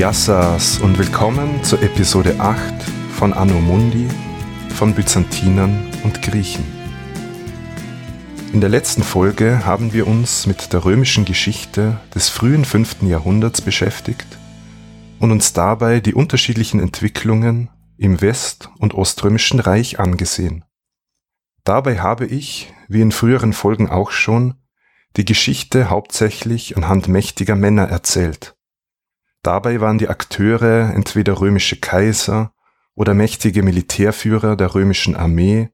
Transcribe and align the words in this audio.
Yassas 0.00 0.78
und 0.78 0.96
willkommen 0.96 1.62
zur 1.62 1.82
Episode 1.82 2.40
8 2.40 2.82
von 3.18 3.34
Anno 3.34 3.60
Mundi 3.60 4.08
von 4.70 4.94
Byzantinern 4.94 5.90
und 6.04 6.22
Griechen. 6.22 6.64
In 8.54 8.62
der 8.62 8.70
letzten 8.70 9.02
Folge 9.02 9.66
haben 9.66 9.92
wir 9.92 10.06
uns 10.06 10.46
mit 10.46 10.72
der 10.72 10.86
römischen 10.86 11.26
Geschichte 11.26 12.00
des 12.14 12.30
frühen 12.30 12.64
5. 12.64 13.02
Jahrhunderts 13.02 13.60
beschäftigt 13.60 14.38
und 15.18 15.32
uns 15.32 15.52
dabei 15.52 16.00
die 16.00 16.14
unterschiedlichen 16.14 16.80
Entwicklungen 16.80 17.68
im 17.98 18.22
West- 18.22 18.70
und 18.78 18.94
Oströmischen 18.94 19.60
Reich 19.60 20.00
angesehen. 20.00 20.64
Dabei 21.62 21.98
habe 21.98 22.24
ich, 22.24 22.72
wie 22.88 23.02
in 23.02 23.12
früheren 23.12 23.52
Folgen 23.52 23.90
auch 23.90 24.12
schon, 24.12 24.54
die 25.18 25.26
Geschichte 25.26 25.90
hauptsächlich 25.90 26.78
anhand 26.78 27.06
mächtiger 27.08 27.54
Männer 27.54 27.86
erzählt 27.86 28.56
Dabei 29.42 29.80
waren 29.80 29.98
die 29.98 30.08
Akteure 30.08 30.92
entweder 30.94 31.40
römische 31.40 31.76
Kaiser 31.76 32.52
oder 32.94 33.14
mächtige 33.14 33.62
Militärführer 33.62 34.56
der 34.56 34.74
römischen 34.74 35.16
Armee 35.16 35.70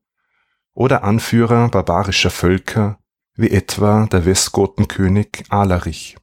oder 0.75 1.03
Anführer 1.03 1.69
barbarischer 1.69 2.31
Völker, 2.31 2.99
wie 3.35 3.51
etwa 3.51 4.07
der 4.07 4.25
Westgotenkönig 4.25 5.45
Alarich. 5.49 6.17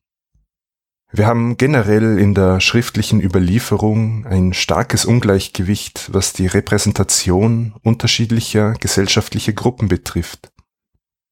Wir 1.11 1.27
haben 1.27 1.57
generell 1.57 2.17
in 2.17 2.33
der 2.33 2.59
schriftlichen 2.59 3.21
Überlieferung 3.21 4.25
ein 4.25 4.53
starkes 4.53 5.05
Ungleichgewicht, 5.05 6.11
was 6.11 6.33
die 6.33 6.47
Repräsentation 6.47 7.75
unterschiedlicher 7.83 8.73
gesellschaftlicher 8.73 9.53
Gruppen 9.53 9.89
betrifft. 9.89 10.51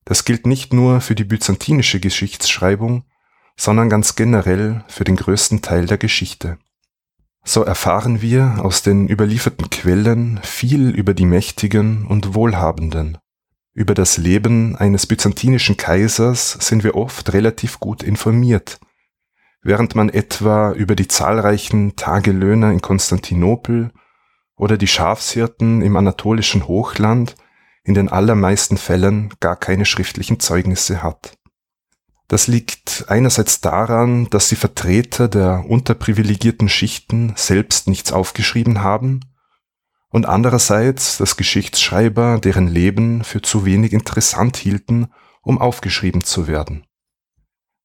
Das 0.05 0.25
gilt 0.25 0.45
nicht 0.45 0.71
nur 0.71 1.01
für 1.01 1.15
die 1.15 1.23
byzantinische 1.23 1.99
Geschichtsschreibung, 1.99 3.05
sondern 3.61 3.89
ganz 3.89 4.15
generell 4.15 4.83
für 4.87 5.03
den 5.03 5.15
größten 5.15 5.61
Teil 5.61 5.85
der 5.85 5.99
Geschichte. 5.99 6.57
So 7.43 7.63
erfahren 7.63 8.19
wir 8.19 8.55
aus 8.63 8.81
den 8.81 9.07
überlieferten 9.07 9.69
Quellen 9.69 10.39
viel 10.41 10.89
über 10.89 11.13
die 11.13 11.27
Mächtigen 11.27 12.07
und 12.07 12.33
Wohlhabenden. 12.33 13.19
Über 13.73 13.93
das 13.93 14.17
Leben 14.17 14.75
eines 14.75 15.05
byzantinischen 15.05 15.77
Kaisers 15.77 16.53
sind 16.53 16.83
wir 16.83 16.95
oft 16.95 17.33
relativ 17.33 17.79
gut 17.79 18.01
informiert, 18.01 18.79
während 19.61 19.93
man 19.93 20.09
etwa 20.09 20.71
über 20.71 20.95
die 20.95 21.07
zahlreichen 21.07 21.95
Tagelöhner 21.95 22.71
in 22.71 22.81
Konstantinopel 22.81 23.91
oder 24.55 24.75
die 24.75 24.87
Schafshirten 24.87 25.83
im 25.83 25.95
anatolischen 25.97 26.67
Hochland 26.67 27.35
in 27.83 27.93
den 27.93 28.09
allermeisten 28.09 28.77
Fällen 28.77 29.31
gar 29.39 29.55
keine 29.55 29.85
schriftlichen 29.85 30.39
Zeugnisse 30.39 31.03
hat. 31.03 31.37
Das 32.31 32.47
liegt 32.47 33.03
einerseits 33.09 33.59
daran, 33.59 34.29
dass 34.29 34.47
die 34.47 34.55
Vertreter 34.55 35.27
der 35.27 35.65
unterprivilegierten 35.67 36.69
Schichten 36.69 37.33
selbst 37.35 37.89
nichts 37.89 38.13
aufgeschrieben 38.13 38.81
haben 38.81 39.19
und 40.07 40.27
andererseits, 40.27 41.17
dass 41.17 41.35
Geschichtsschreiber 41.35 42.39
deren 42.39 42.69
Leben 42.69 43.25
für 43.25 43.41
zu 43.41 43.65
wenig 43.65 43.91
interessant 43.91 44.55
hielten, 44.55 45.09
um 45.41 45.57
aufgeschrieben 45.57 46.23
zu 46.23 46.47
werden. 46.47 46.85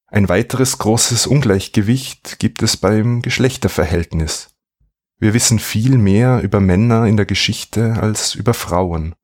Ein 0.07 0.29
weiteres 0.29 0.79
großes 0.79 1.27
Ungleichgewicht 1.27 2.39
gibt 2.39 2.63
es 2.63 2.77
beim 2.77 3.23
Geschlechterverhältnis. 3.23 4.55
Wir 5.19 5.35
wissen 5.35 5.59
viel 5.59 5.99
mehr 5.99 6.41
über 6.41 6.61
Männer 6.61 7.07
in 7.07 7.17
der 7.17 7.27
Geschichte 7.27 7.95
als 8.01 8.37
über 8.37 8.55
Frauen. 8.55 9.17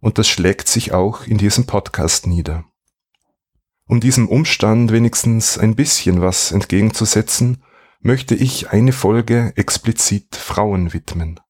Und 0.00 0.16
das 0.16 0.26
schlägt 0.26 0.68
sich 0.68 0.92
auch 0.92 1.26
in 1.26 1.36
diesem 1.36 1.66
Podcast 1.66 2.26
nieder. 2.26 2.64
Um 3.88 4.00
diesem 4.00 4.28
Umstand 4.28 4.92
wenigstens 4.92 5.56
ein 5.56 5.74
bisschen 5.74 6.20
was 6.20 6.52
entgegenzusetzen, 6.52 7.62
möchte 8.00 8.34
ich 8.34 8.68
eine 8.68 8.92
Folge 8.92 9.54
explizit 9.56 10.36
Frauen 10.36 10.92
widmen. 10.92 11.40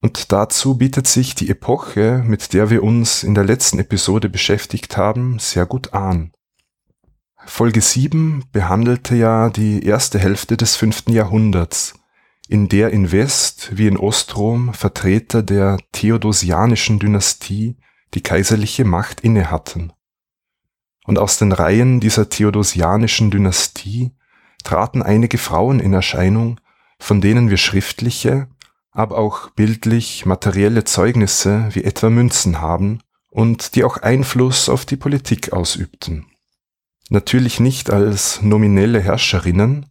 Und 0.00 0.32
dazu 0.32 0.78
bietet 0.78 1.06
sich 1.06 1.34
die 1.34 1.50
Epoche, 1.50 2.24
mit 2.26 2.54
der 2.54 2.70
wir 2.70 2.82
uns 2.82 3.22
in 3.22 3.34
der 3.34 3.44
letzten 3.44 3.78
Episode 3.78 4.30
beschäftigt 4.30 4.96
haben, 4.96 5.38
sehr 5.38 5.66
gut 5.66 5.92
an. 5.92 6.32
Folge 7.44 7.82
7 7.82 8.44
behandelte 8.50 9.14
ja 9.14 9.50
die 9.50 9.84
erste 9.84 10.18
Hälfte 10.18 10.56
des 10.56 10.74
fünften 10.74 11.12
Jahrhunderts, 11.12 11.94
in 12.48 12.70
der 12.70 12.90
in 12.92 13.12
West 13.12 13.76
wie 13.76 13.88
in 13.88 13.98
Ostrom 13.98 14.72
Vertreter 14.72 15.42
der 15.42 15.76
theodosianischen 15.92 16.98
Dynastie 16.98 17.76
die 18.14 18.22
kaiserliche 18.22 18.86
Macht 18.86 19.20
inne 19.20 19.50
hatten 19.50 19.92
und 21.08 21.18
aus 21.18 21.38
den 21.38 21.52
Reihen 21.52 22.00
dieser 22.00 22.28
theodosianischen 22.28 23.30
Dynastie 23.30 24.12
traten 24.62 25.02
einige 25.02 25.38
Frauen 25.38 25.80
in 25.80 25.94
Erscheinung, 25.94 26.60
von 26.98 27.22
denen 27.22 27.48
wir 27.48 27.56
schriftliche, 27.56 28.46
aber 28.90 29.16
auch 29.16 29.48
bildlich 29.52 30.26
materielle 30.26 30.84
Zeugnisse 30.84 31.70
wie 31.72 31.82
etwa 31.82 32.10
Münzen 32.10 32.60
haben 32.60 33.00
und 33.30 33.74
die 33.74 33.84
auch 33.84 33.96
Einfluss 33.96 34.68
auf 34.68 34.84
die 34.84 34.96
Politik 34.96 35.54
ausübten. 35.54 36.26
Natürlich 37.08 37.58
nicht 37.58 37.88
als 37.88 38.42
nominelle 38.42 39.00
Herrscherinnen, 39.00 39.86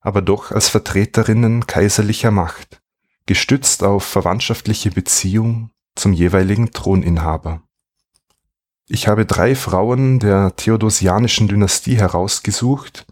aber 0.00 0.22
doch 0.22 0.52
als 0.52 0.70
Vertreterinnen 0.70 1.66
kaiserlicher 1.66 2.30
Macht, 2.30 2.80
gestützt 3.26 3.82
auf 3.82 4.04
verwandtschaftliche 4.04 4.90
Beziehung 4.90 5.70
zum 5.96 6.14
jeweiligen 6.14 6.72
Throninhaber. 6.72 7.65
Ich 8.88 9.08
habe 9.08 9.26
drei 9.26 9.54
Frauen 9.54 10.20
der 10.20 10.54
theodosianischen 10.54 11.48
Dynastie 11.48 11.96
herausgesucht, 11.96 13.06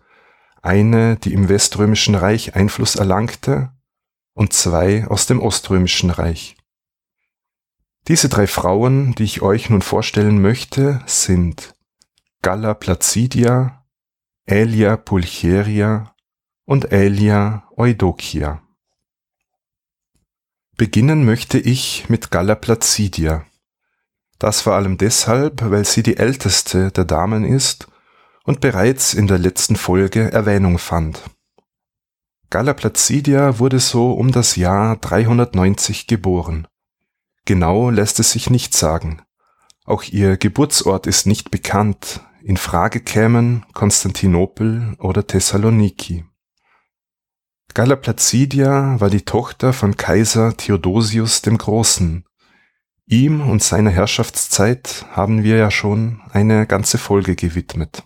eine, 0.63 1.17
die 1.17 1.33
im 1.33 1.49
Weströmischen 1.49 2.15
Reich 2.15 2.55
Einfluss 2.55 2.95
erlangte, 2.95 3.71
und 4.35 4.53
zwei 4.53 5.07
aus 5.07 5.27
dem 5.27 5.41
Oströmischen 5.41 6.11
Reich. 6.11 6.57
Diese 8.09 8.29
drei 8.29 8.47
Frauen, 8.47 9.15
die 9.15 9.25
ich 9.25 9.43
euch 9.43 9.71
nun 9.71 9.81
vorstellen 9.81 10.43
möchte, 10.43 11.03
sind 11.07 11.75
Galla 12.43 12.75
Placidia, 12.75 13.87
Aelia 14.47 14.97
Pulcheria 14.97 16.15
und 16.67 16.93
Aelia 16.93 17.69
Eudokia. 17.77 18.63
Beginnen 20.77 21.25
möchte 21.25 21.59
ich 21.59 22.09
mit 22.09 22.31
Galla 22.31 22.57
Placidia. 22.57 23.47
Das 24.39 24.63
vor 24.63 24.75
allem 24.75 24.99
deshalb, 24.99 25.71
weil 25.71 25.85
sie 25.85 26.03
die 26.03 26.17
älteste 26.17 26.91
der 26.91 27.05
Damen 27.05 27.45
ist 27.45 27.89
und 28.45 28.61
bereits 28.61 29.15
in 29.15 29.27
der 29.27 29.39
letzten 29.39 29.77
Folge 29.77 30.33
Erwähnung 30.33 30.79
fand. 30.79 31.23
Galla 32.51 32.73
Placidia 32.73 33.59
wurde 33.59 33.81
so 33.81 34.13
um 34.13 34.31
das 34.31 34.57
Jahr 34.57 34.97
390 34.97 36.07
geboren. 36.07 36.69
Genau 37.47 37.91
lässt 37.91 38.21
es 38.21 38.33
sich 38.33 38.49
nicht 38.49 38.75
sagen. 38.75 39.23
Auch 39.85 40.05
ihr 40.05 40.37
Geburtsort 40.37 41.07
ist 41.07 41.27
nicht 41.27 41.51
bekannt. 41.51 42.21
In 42.43 42.57
Frage 42.57 43.01
kämen 43.01 43.67
Konstantinopel 43.73 44.95
oder 44.99 45.27
Thessaloniki. 45.27 46.25
Galla 47.75 47.97
Placidia 47.97 49.01
war 49.01 49.11
die 49.11 49.25
Tochter 49.25 49.73
von 49.73 49.97
Kaiser 49.97 50.57
Theodosius 50.57 51.43
dem 51.43 51.59
Großen, 51.59 52.25
Ihm 53.07 53.49
und 53.49 53.63
seiner 53.63 53.91
Herrschaftszeit 53.91 55.05
haben 55.11 55.43
wir 55.43 55.57
ja 55.57 55.71
schon 55.71 56.23
eine 56.33 56.67
ganze 56.67 56.97
Folge 56.97 57.37
gewidmet. 57.37 58.03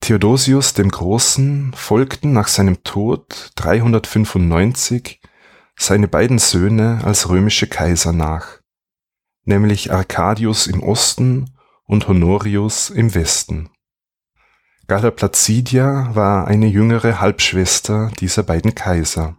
Theodosius 0.00 0.74
dem 0.74 0.90
Großen 0.90 1.72
folgten 1.74 2.32
nach 2.32 2.46
seinem 2.46 2.84
Tod 2.84 3.50
395 3.56 5.20
seine 5.76 6.06
beiden 6.06 6.38
Söhne 6.38 7.00
als 7.02 7.28
römische 7.28 7.66
Kaiser 7.66 8.12
nach, 8.12 8.60
nämlich 9.44 9.92
Arcadius 9.92 10.68
im 10.68 10.82
Osten 10.82 11.56
und 11.84 12.06
Honorius 12.06 12.90
im 12.90 13.14
Westen. 13.14 13.70
Galla 14.86 15.10
Placidia 15.10 16.14
war 16.14 16.46
eine 16.46 16.66
jüngere 16.66 17.20
Halbschwester 17.20 18.12
dieser 18.20 18.44
beiden 18.44 18.76
Kaiser. 18.76 19.36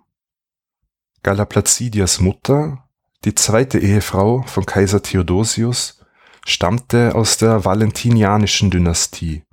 Galla 1.24 1.46
Placidias 1.46 2.20
Mutter 2.20 2.87
die 3.26 3.36
zweite 3.36 3.80
Ehefrau 3.80 4.44
von 4.44 4.66
Kaiser 4.66 5.02
Theodosius 5.02 6.00
stammte 6.46 7.16
aus 7.16 7.38
der 7.38 7.66
valentinianischen 7.66 8.70
Dynastie. 8.70 9.44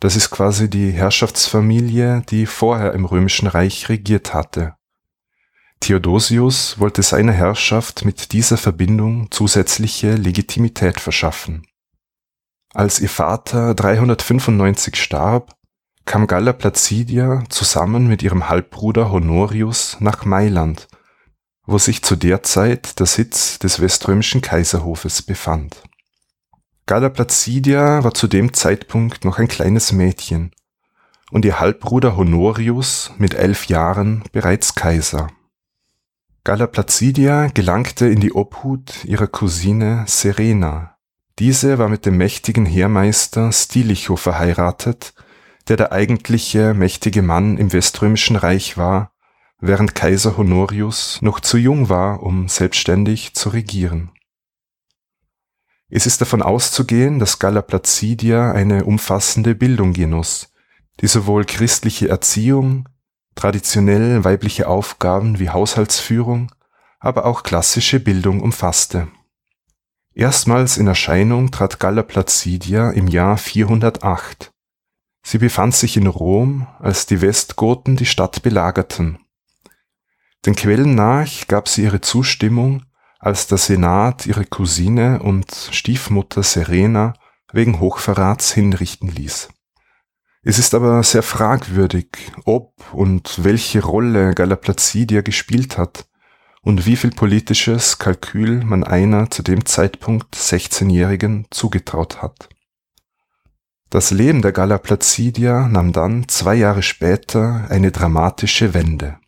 Das 0.00 0.14
ist 0.14 0.30
quasi 0.30 0.68
die 0.68 0.90
Herrschaftsfamilie, 0.90 2.22
die 2.28 2.46
vorher 2.46 2.92
im 2.92 3.06
römischen 3.06 3.48
Reich 3.48 3.88
regiert 3.88 4.34
hatte. 4.34 4.74
Theodosius 5.80 6.78
wollte 6.78 7.02
seiner 7.02 7.32
Herrschaft 7.32 8.04
mit 8.04 8.32
dieser 8.32 8.56
Verbindung 8.56 9.30
zusätzliche 9.30 10.14
Legitimität 10.14 11.00
verschaffen. 11.00 11.66
Als 12.74 13.00
ihr 13.00 13.08
Vater 13.08 13.74
395 13.74 14.96
starb, 14.96 15.56
kam 16.04 16.26
Galla 16.26 16.52
Placidia 16.52 17.42
zusammen 17.48 18.06
mit 18.06 18.22
ihrem 18.22 18.48
Halbbruder 18.48 19.10
Honorius 19.10 19.96
nach 20.00 20.24
Mailand 20.24 20.88
wo 21.66 21.78
sich 21.78 22.02
zu 22.02 22.16
der 22.16 22.42
Zeit 22.42 22.98
der 23.00 23.06
Sitz 23.06 23.58
des 23.58 23.80
weströmischen 23.80 24.40
Kaiserhofes 24.40 25.22
befand. 25.22 25.82
Galla 26.86 27.08
Placidia 27.08 28.04
war 28.04 28.14
zu 28.14 28.28
dem 28.28 28.52
Zeitpunkt 28.52 29.24
noch 29.24 29.38
ein 29.38 29.48
kleines 29.48 29.92
Mädchen 29.92 30.52
und 31.32 31.44
ihr 31.44 31.58
Halbbruder 31.58 32.16
Honorius 32.16 33.12
mit 33.18 33.34
elf 33.34 33.66
Jahren 33.66 34.22
bereits 34.30 34.76
Kaiser. 34.76 35.28
Galla 36.44 36.68
Placidia 36.68 37.48
gelangte 37.48 38.06
in 38.06 38.20
die 38.20 38.32
Obhut 38.32 39.04
ihrer 39.04 39.26
Cousine 39.26 40.04
Serena. 40.06 40.96
Diese 41.40 41.78
war 41.78 41.88
mit 41.88 42.06
dem 42.06 42.16
mächtigen 42.16 42.64
Heermeister 42.64 43.50
Stilicho 43.50 44.14
verheiratet, 44.14 45.12
der 45.66 45.76
der 45.76 45.90
eigentliche 45.90 46.72
mächtige 46.72 47.22
Mann 47.22 47.58
im 47.58 47.72
Weströmischen 47.72 48.36
Reich 48.36 48.78
war, 48.78 49.10
während 49.66 49.94
Kaiser 49.94 50.36
Honorius 50.36 51.20
noch 51.22 51.40
zu 51.40 51.56
jung 51.56 51.88
war, 51.88 52.22
um 52.22 52.48
selbstständig 52.48 53.34
zu 53.34 53.48
regieren. 53.50 54.10
Es 55.88 56.06
ist 56.06 56.20
davon 56.20 56.42
auszugehen, 56.42 57.18
dass 57.18 57.38
Galla 57.38 57.62
Placidia 57.62 58.50
eine 58.50 58.84
umfassende 58.84 59.54
Bildung 59.54 59.92
genoss, 59.92 60.52
die 61.00 61.06
sowohl 61.06 61.44
christliche 61.44 62.08
Erziehung, 62.08 62.88
traditionell 63.36 64.24
weibliche 64.24 64.66
Aufgaben 64.66 65.38
wie 65.38 65.50
Haushaltsführung, 65.50 66.50
aber 66.98 67.24
auch 67.24 67.42
klassische 67.44 68.00
Bildung 68.00 68.40
umfasste. 68.40 69.08
Erstmals 70.14 70.78
in 70.78 70.86
Erscheinung 70.86 71.50
trat 71.50 71.78
Galla 71.78 72.02
Placidia 72.02 72.90
im 72.90 73.06
Jahr 73.06 73.36
408. 73.36 74.50
Sie 75.22 75.38
befand 75.38 75.74
sich 75.74 75.96
in 75.96 76.06
Rom, 76.06 76.66
als 76.78 77.06
die 77.06 77.20
Westgoten 77.20 77.96
die 77.96 78.06
Stadt 78.06 78.42
belagerten. 78.42 79.18
Den 80.46 80.54
Quellen 80.54 80.94
nach 80.94 81.48
gab 81.48 81.68
sie 81.68 81.82
ihre 81.82 82.00
Zustimmung, 82.00 82.84
als 83.18 83.48
der 83.48 83.58
Senat 83.58 84.26
ihre 84.26 84.44
Cousine 84.44 85.20
und 85.20 85.50
Stiefmutter 85.72 86.44
Serena 86.44 87.14
wegen 87.52 87.80
Hochverrats 87.80 88.52
hinrichten 88.52 89.08
ließ. 89.08 89.48
Es 90.44 90.60
ist 90.60 90.74
aber 90.74 91.02
sehr 91.02 91.24
fragwürdig, 91.24 92.06
ob 92.44 92.72
und 92.92 93.42
welche 93.42 93.82
Rolle 93.82 94.34
Galla 94.34 94.54
Placidia 94.54 95.22
gespielt 95.22 95.76
hat 95.76 96.06
und 96.62 96.86
wie 96.86 96.94
viel 96.94 97.10
politisches 97.10 97.98
Kalkül 97.98 98.62
man 98.62 98.84
einer 98.84 99.28
zu 99.28 99.42
dem 99.42 99.66
Zeitpunkt 99.66 100.36
16-Jährigen 100.36 101.46
zugetraut 101.50 102.22
hat. 102.22 102.48
Das 103.90 104.12
Leben 104.12 104.42
der 104.42 104.52
Galla 104.52 104.78
Placidia 104.78 105.66
nahm 105.66 105.92
dann 105.92 106.28
zwei 106.28 106.54
Jahre 106.54 106.82
später 106.82 107.66
eine 107.68 107.90
dramatische 107.90 108.74
Wende. 108.74 109.18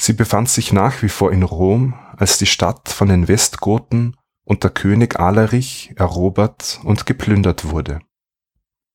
Sie 0.00 0.14
befand 0.14 0.48
sich 0.48 0.72
nach 0.72 1.02
wie 1.02 1.10
vor 1.10 1.30
in 1.30 1.42
Rom, 1.42 1.92
als 2.16 2.38
die 2.38 2.46
Stadt 2.46 2.88
von 2.88 3.10
den 3.10 3.28
Westgoten 3.28 4.16
unter 4.44 4.70
König 4.70 5.20
Alarich 5.20 5.92
erobert 5.94 6.80
und 6.84 7.04
geplündert 7.04 7.70
wurde. 7.70 8.00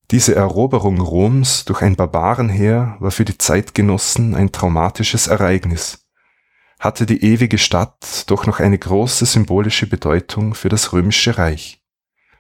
Diese 0.10 0.34
Eroberung 0.34 1.00
Roms 1.00 1.63
durch 1.66 1.84
ein 1.84 1.96
Barbarenheer 1.96 2.98
war 3.00 3.12
für 3.12 3.24
die 3.24 3.38
Zeitgenossen 3.38 4.34
ein 4.34 4.52
traumatisches 4.52 5.28
Ereignis, 5.28 6.07
hatte 6.80 7.06
die 7.06 7.24
ewige 7.24 7.60
Stadt 7.60 8.24
doch 8.25 8.48
noch 8.48 8.60
eine 8.60 8.80
große 8.80 9.28
symbolische 9.28 9.86
Bedeutung 9.86 10.56
für 10.56 10.69
das 10.69 10.92
römische 10.92 11.38
Reich, 11.38 11.84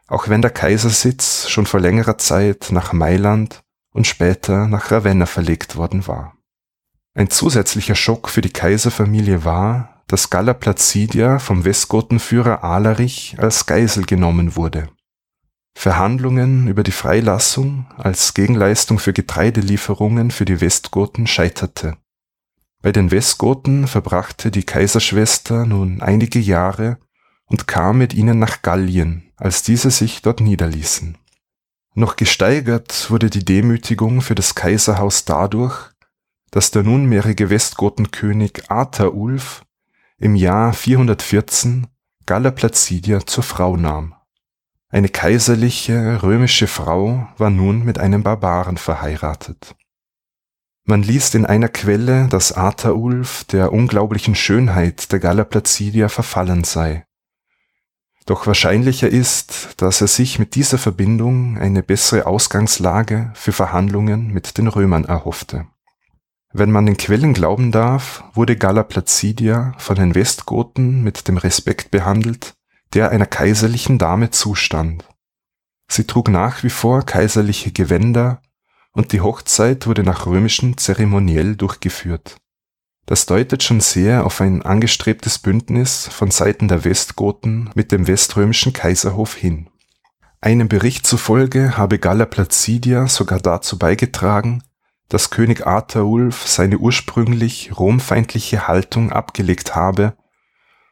auch 0.07 0.27
wenn 0.27 0.41
der 0.41 0.49
Kaisersitz 0.49 1.49
schon 1.49 1.67
vor 1.67 1.79
längerer 1.79 2.17
Zeit 2.17 2.69
nach 2.71 2.93
Mailand 2.93 3.61
und 3.91 4.07
später 4.07 4.65
nach 4.65 4.89
Ravenna 4.89 5.27
verlegt 5.27 5.75
worden 5.75 6.07
war. 6.07 6.34
Ein 7.17 7.29
zusätzlicher 7.29 7.95
Schock 7.95 8.27
für 8.27 8.41
die 8.41 8.51
Kaiserfamilie 8.51 9.45
war, 9.45 10.03
dass 10.07 10.29
Galla 10.29 10.53
Placidia 10.53 11.39
vom 11.39 11.63
Westgotenführer 11.63 12.65
Alarich 12.65 13.37
als 13.39 13.65
Geisel 13.65 14.05
genommen 14.05 14.57
wurde. 14.57 14.89
Verhandlungen 15.77 16.67
über 16.67 16.83
die 16.83 16.91
Freilassung 16.91 17.85
als 17.97 18.33
Gegenleistung 18.33 18.99
für 18.99 19.13
Getreidelieferungen 19.13 20.29
für 20.29 20.43
die 20.43 20.59
Westgoten 20.59 21.25
scheiterte. 21.25 21.95
Bei 22.81 22.91
den 22.91 23.11
Westgoten 23.11 23.87
verbrachte 23.87 24.51
die 24.51 24.63
Kaiserschwester 24.63 25.65
nun 25.65 26.01
einige 26.01 26.39
Jahre 26.39 26.97
und 27.45 27.65
kam 27.65 27.97
mit 27.97 28.13
ihnen 28.13 28.39
nach 28.39 28.61
Gallien, 28.61 29.31
als 29.37 29.63
diese 29.63 29.89
sich 29.89 30.21
dort 30.21 30.41
niederließen. 30.41 31.17
Noch 31.93 32.17
gesteigert 32.17 33.09
wurde 33.09 33.29
die 33.29 33.45
Demütigung 33.45 34.19
für 34.19 34.35
das 34.35 34.53
Kaiserhaus 34.53 35.23
dadurch, 35.23 35.94
dass 36.55 36.71
der 36.71 36.83
nunmehrige 36.83 37.49
Westgotenkönig 37.49 38.71
Ataulf 38.71 39.65
im 40.17 40.35
Jahr 40.35 40.71
414 40.71 41.87
Galla 42.25 42.49
Placidia 42.49 43.25
zur 43.25 43.43
Frau 43.43 43.75
nahm. 43.75 44.15
Eine 44.87 45.09
kaiserliche 45.09 46.23
römische 46.23 46.67
Frau 46.67 47.27
war 47.37 47.49
nun 47.49 47.83
mit 47.83 47.99
einem 47.99 48.23
Barbaren 48.23 48.77
verheiratet. 48.77 49.75
Man 50.85 51.03
liest 51.03 51.35
in 51.35 51.45
einer 51.45 51.67
Quelle, 51.67 52.29
dass 52.29 52.53
Ataulf 52.53 53.43
der 53.43 53.73
unglaublichen 53.73 54.33
Schönheit 54.33 55.11
der 55.11 55.19
Galla 55.19 55.43
Placidia 55.43 56.07
verfallen 56.07 56.63
sei. 56.63 57.05
Doch 58.25 58.47
wahrscheinlicher 58.47 59.09
ist, 59.09 59.73
dass 59.81 59.99
er 59.99 60.07
sich 60.07 60.39
mit 60.39 60.55
dieser 60.55 60.77
Verbindung 60.77 61.57
eine 61.57 61.83
bessere 61.83 62.25
Ausgangslage 62.25 63.33
für 63.33 63.51
Verhandlungen 63.51 64.31
mit 64.31 64.57
den 64.57 64.69
Römern 64.69 65.03
erhoffte. 65.03 65.67
Wenn 66.57 66.71
man 66.71 66.85
den 66.85 66.95
Quellen 66.95 67.33
glauben 67.33 67.73
darf, 67.73 68.23
wurde 68.33 68.55
Galla 68.55 68.83
Placidia 68.83 69.73
von 69.77 69.97
den 69.97 70.15
Westgoten 70.15 71.03
mit 71.03 71.27
dem 71.27 71.35
Respekt 71.35 71.91
behandelt, 71.91 72.53
der 72.93 73.09
einer 73.09 73.25
kaiserlichen 73.25 73.97
Dame 73.97 74.31
zustand. 74.31 75.03
Sie 75.89 76.07
trug 76.07 76.29
nach 76.29 76.63
wie 76.63 76.69
vor 76.69 77.03
kaiserliche 77.03 77.73
Gewänder 77.73 78.41
und 78.93 79.11
die 79.11 79.19
Hochzeit 79.19 79.85
wurde 79.85 80.03
nach 80.03 80.27
römischem 80.27 80.77
Zeremoniell 80.77 81.57
durchgeführt. 81.57 82.37
Das 83.05 83.25
deutet 83.25 83.61
schon 83.61 83.81
sehr 83.81 84.25
auf 84.25 84.39
ein 84.39 84.61
angestrebtes 84.61 85.39
Bündnis 85.39 86.07
von 86.07 86.31
Seiten 86.31 86.69
der 86.69 86.85
Westgoten 86.85 87.69
mit 87.75 87.91
dem 87.91 88.07
weströmischen 88.07 88.71
Kaiserhof 88.71 89.35
hin. 89.35 89.67
Einem 90.39 90.69
Bericht 90.69 91.05
zufolge 91.05 91.75
habe 91.75 91.99
Galla 91.99 92.25
Placidia 92.25 93.07
sogar 93.07 93.41
dazu 93.41 93.77
beigetragen, 93.77 94.63
dass 95.09 95.29
König 95.29 95.65
Ataulf 95.67 96.47
seine 96.47 96.77
ursprünglich 96.77 97.77
romfeindliche 97.77 98.67
Haltung 98.67 99.11
abgelegt 99.11 99.75
habe 99.75 100.17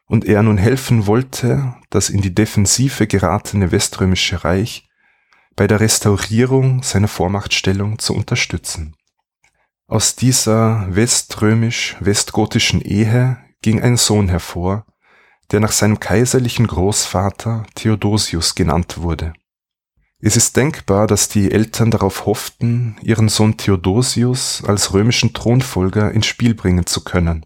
und 0.06 0.24
er 0.24 0.42
nun 0.42 0.58
helfen 0.58 1.06
wollte, 1.06 1.74
das 1.90 2.10
in 2.10 2.20
die 2.20 2.34
Defensive 2.34 3.06
geratene 3.06 3.72
Weströmische 3.72 4.44
Reich 4.44 4.88
bei 5.56 5.66
der 5.66 5.80
Restaurierung 5.80 6.82
seiner 6.82 7.08
Vormachtstellung 7.08 7.98
zu 7.98 8.14
unterstützen. 8.14 8.96
Aus 9.86 10.16
dieser 10.16 10.86
weströmisch-westgotischen 10.94 12.80
Ehe 12.80 13.38
ging 13.62 13.82
ein 13.82 13.96
Sohn 13.96 14.28
hervor, 14.28 14.86
der 15.52 15.60
nach 15.60 15.72
seinem 15.72 16.00
kaiserlichen 16.00 16.66
Großvater 16.66 17.64
Theodosius 17.74 18.54
genannt 18.54 19.02
wurde. 19.02 19.34
Es 20.26 20.36
ist 20.36 20.56
denkbar, 20.56 21.06
dass 21.06 21.28
die 21.28 21.52
Eltern 21.52 21.90
darauf 21.90 22.24
hofften, 22.24 22.96
ihren 23.02 23.28
Sohn 23.28 23.58
Theodosius 23.58 24.64
als 24.66 24.94
römischen 24.94 25.34
Thronfolger 25.34 26.12
ins 26.12 26.24
Spiel 26.24 26.54
bringen 26.54 26.86
zu 26.86 27.04
können, 27.04 27.44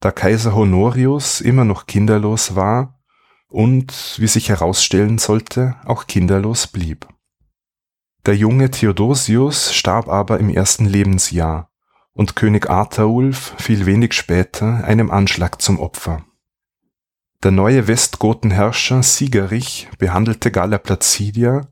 da 0.00 0.10
Kaiser 0.10 0.52
Honorius 0.52 1.40
immer 1.40 1.64
noch 1.64 1.86
kinderlos 1.86 2.56
war 2.56 2.98
und, 3.46 4.16
wie 4.18 4.26
sich 4.26 4.48
herausstellen 4.48 5.18
sollte, 5.18 5.76
auch 5.84 6.08
kinderlos 6.08 6.66
blieb. 6.66 7.06
Der 8.26 8.34
junge 8.34 8.72
Theodosius 8.72 9.72
starb 9.72 10.08
aber 10.08 10.40
im 10.40 10.50
ersten 10.50 10.86
Lebensjahr 10.86 11.70
und 12.14 12.34
König 12.34 12.68
Ataulf 12.68 13.54
fiel 13.58 13.86
wenig 13.86 14.12
später 14.14 14.82
einem 14.82 15.12
Anschlag 15.12 15.62
zum 15.62 15.78
Opfer. 15.78 16.24
Der 17.44 17.52
neue 17.52 17.86
Westgotenherrscher 17.86 19.04
Siegerich 19.04 19.88
behandelte 20.00 20.50
Galla 20.50 20.78
Placidia 20.78 21.68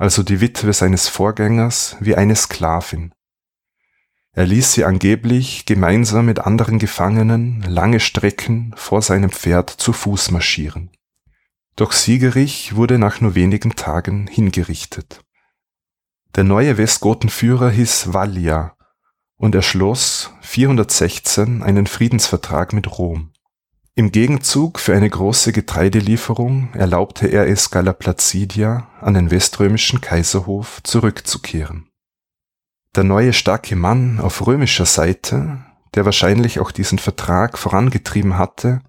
also 0.00 0.22
die 0.22 0.40
Witwe 0.40 0.72
seines 0.72 1.08
Vorgängers, 1.08 1.96
wie 2.00 2.16
eine 2.16 2.34
Sklavin. 2.34 3.12
Er 4.32 4.46
ließ 4.46 4.72
sie 4.72 4.86
angeblich 4.86 5.66
gemeinsam 5.66 6.24
mit 6.24 6.38
anderen 6.38 6.78
Gefangenen 6.78 7.60
lange 7.68 8.00
Strecken 8.00 8.72
vor 8.76 9.02
seinem 9.02 9.28
Pferd 9.28 9.68
zu 9.68 9.92
Fuß 9.92 10.30
marschieren. 10.30 10.88
Doch 11.76 11.92
Siegerich 11.92 12.76
wurde 12.76 12.98
nach 12.98 13.20
nur 13.20 13.34
wenigen 13.34 13.76
Tagen 13.76 14.26
hingerichtet. 14.26 15.20
Der 16.34 16.44
neue 16.44 16.78
Westgotenführer 16.78 17.68
hieß 17.68 18.14
Vallia 18.14 18.74
und 19.36 19.54
er 19.54 19.62
schloss 19.62 20.32
416 20.40 21.62
einen 21.62 21.86
Friedensvertrag 21.86 22.72
mit 22.72 22.98
Rom. 22.98 23.29
Im 23.96 24.12
Gegenzug 24.12 24.78
für 24.78 24.94
eine 24.94 25.10
große 25.10 25.52
Getreidelieferung 25.52 26.72
erlaubte 26.74 27.26
er 27.26 27.48
es 27.48 27.70
Galla 27.70 27.92
Placidia, 27.92 28.88
an 29.00 29.14
den 29.14 29.30
weströmischen 29.30 30.00
Kaiserhof 30.00 30.80
zurückzukehren. 30.84 31.88
Der 32.94 33.04
neue 33.04 33.32
starke 33.32 33.76
Mann 33.76 34.20
auf 34.20 34.46
römischer 34.46 34.86
Seite, 34.86 35.64
der 35.94 36.04
wahrscheinlich 36.04 36.60
auch 36.60 36.70
diesen 36.70 36.98
Vertrag 36.98 37.58
vorangetrieben 37.58 38.38
hatte, 38.38 38.80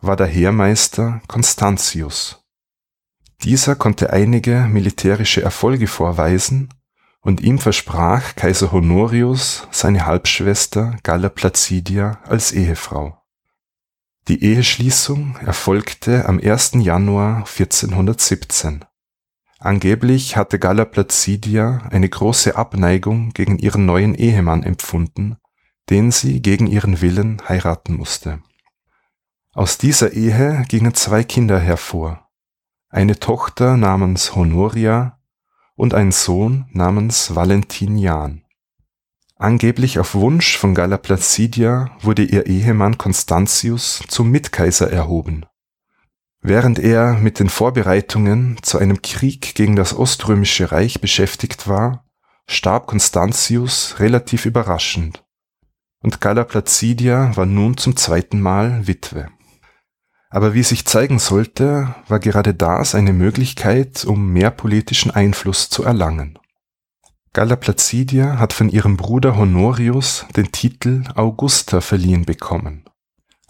war 0.00 0.16
der 0.16 0.26
Heermeister 0.26 1.22
Constantius. 1.28 2.44
Dieser 3.42 3.76
konnte 3.76 4.12
einige 4.12 4.66
militärische 4.68 5.42
Erfolge 5.42 5.86
vorweisen 5.86 6.74
und 7.20 7.40
ihm 7.40 7.58
versprach 7.58 8.34
Kaiser 8.34 8.72
Honorius 8.72 9.68
seine 9.70 10.06
Halbschwester 10.06 10.96
Galla 11.04 11.28
Placidia 11.28 12.18
als 12.24 12.52
Ehefrau. 12.52 13.21
Die 14.28 14.44
Eheschließung 14.44 15.36
erfolgte 15.44 16.26
am 16.26 16.38
1. 16.38 16.74
Januar 16.76 17.38
1417. 17.38 18.84
Angeblich 19.58 20.36
hatte 20.36 20.60
Galla 20.60 20.84
Placidia 20.84 21.88
eine 21.90 22.08
große 22.08 22.54
Abneigung 22.54 23.30
gegen 23.30 23.58
ihren 23.58 23.84
neuen 23.84 24.14
Ehemann 24.14 24.62
empfunden, 24.62 25.38
den 25.90 26.12
sie 26.12 26.40
gegen 26.40 26.68
ihren 26.68 27.00
Willen 27.00 27.42
heiraten 27.48 27.96
musste. 27.96 28.40
Aus 29.54 29.76
dieser 29.76 30.12
Ehe 30.12 30.64
gingen 30.68 30.94
zwei 30.94 31.24
Kinder 31.24 31.58
hervor, 31.58 32.28
eine 32.90 33.18
Tochter 33.18 33.76
namens 33.76 34.36
Honoria 34.36 35.18
und 35.74 35.94
ein 35.94 36.12
Sohn 36.12 36.66
namens 36.70 37.34
Valentinian. 37.34 38.44
Angeblich 39.42 39.98
auf 39.98 40.14
Wunsch 40.14 40.56
von 40.56 40.72
Galla 40.72 40.98
Placidia 40.98 41.90
wurde 42.00 42.22
ihr 42.22 42.46
Ehemann 42.46 42.96
Constantius 42.96 44.00
zum 44.06 44.30
Mitkaiser 44.30 44.88
erhoben. 44.88 45.46
Während 46.40 46.78
er 46.78 47.14
mit 47.14 47.40
den 47.40 47.48
Vorbereitungen 47.48 48.58
zu 48.62 48.78
einem 48.78 49.02
Krieg 49.02 49.56
gegen 49.56 49.74
das 49.74 49.94
Oströmische 49.96 50.70
Reich 50.70 51.00
beschäftigt 51.00 51.66
war, 51.66 52.04
starb 52.46 52.86
Constantius 52.86 53.96
relativ 53.98 54.46
überraschend 54.46 55.24
und 56.02 56.20
Galla 56.20 56.44
Placidia 56.44 57.36
war 57.36 57.46
nun 57.46 57.76
zum 57.76 57.96
zweiten 57.96 58.40
Mal 58.40 58.86
Witwe. 58.86 59.28
Aber 60.30 60.54
wie 60.54 60.62
sich 60.62 60.86
zeigen 60.86 61.18
sollte, 61.18 61.96
war 62.06 62.20
gerade 62.20 62.54
das 62.54 62.94
eine 62.94 63.12
Möglichkeit, 63.12 64.04
um 64.04 64.32
mehr 64.32 64.52
politischen 64.52 65.10
Einfluss 65.10 65.68
zu 65.68 65.82
erlangen. 65.82 66.38
Galla 67.34 67.56
Placidia 67.56 68.38
hat 68.38 68.52
von 68.52 68.68
ihrem 68.68 68.98
Bruder 68.98 69.36
Honorius 69.36 70.26
den 70.36 70.52
Titel 70.52 71.04
Augusta 71.14 71.80
verliehen 71.80 72.26
bekommen. 72.26 72.84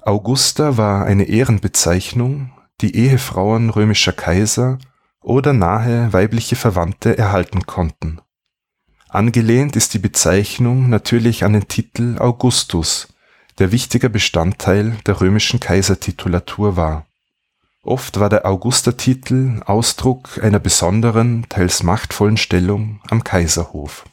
Augusta 0.03 0.77
war 0.77 1.05
eine 1.05 1.25
Ehrenbezeichnung, 1.25 2.53
die 2.81 2.95
Ehefrauen 2.95 3.71
römischer 3.71 4.13
Kaiser 4.13 4.79
oder 5.21 5.53
nahe 5.53 6.13
weibliche 6.13 6.55
Verwandte 6.55 7.19
erhalten 7.19 7.67
konnten. 7.67 8.21
Angelehnt 9.09 9.75
ist 9.75 9.95
die 9.95 9.99
Bezeichnung 9.99 10.89
natürlich 10.89 11.45
an 11.45 11.53
den 11.53 11.67
Titel 11.67 12.19
Augustus, 12.21 13.09
der 13.59 13.73
wichtiger 13.73 14.09
Bestandteil 14.09 14.97
der 15.07 15.21
römischen 15.21 15.59
Kaisertitulatur 15.59 16.77
war. 16.77 17.07
Oft 17.83 18.21
war 18.21 18.29
der 18.29 18.47
Augustertitel 18.47 19.61
Ausdruck 19.65 20.41
einer 20.43 20.61
besonderen, 20.61 21.47
teils 21.49 21.83
machtvollen 21.83 22.37
Stellung 22.37 23.01
am 23.11 23.25
Kaiserhof. 23.25 24.05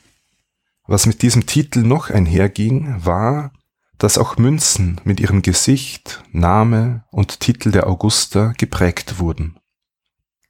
Was 0.88 1.06
mit 1.06 1.22
diesem 1.22 1.46
Titel 1.46 1.82
noch 1.82 2.10
einherging, 2.10 2.96
war, 3.06 3.52
dass 4.00 4.18
auch 4.18 4.38
Münzen 4.38 5.00
mit 5.04 5.20
ihrem 5.20 5.44
Gesicht, 5.44 6.24
Name 6.32 7.04
und 7.12 7.42
Titel 7.42 7.70
der 7.72 7.88
Augusta 7.88 8.54
geprägt 8.58 9.20
wurden. 9.20 9.60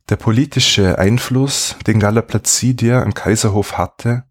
Der 0.07 0.15
politische 0.15 0.97
Einfluss, 0.97 1.75
den 1.85 1.99
Galla 1.99 2.21
Placidia 2.21 3.03
im 3.03 3.13
Kaiserhof 3.13 3.77
hatte, 3.77 4.23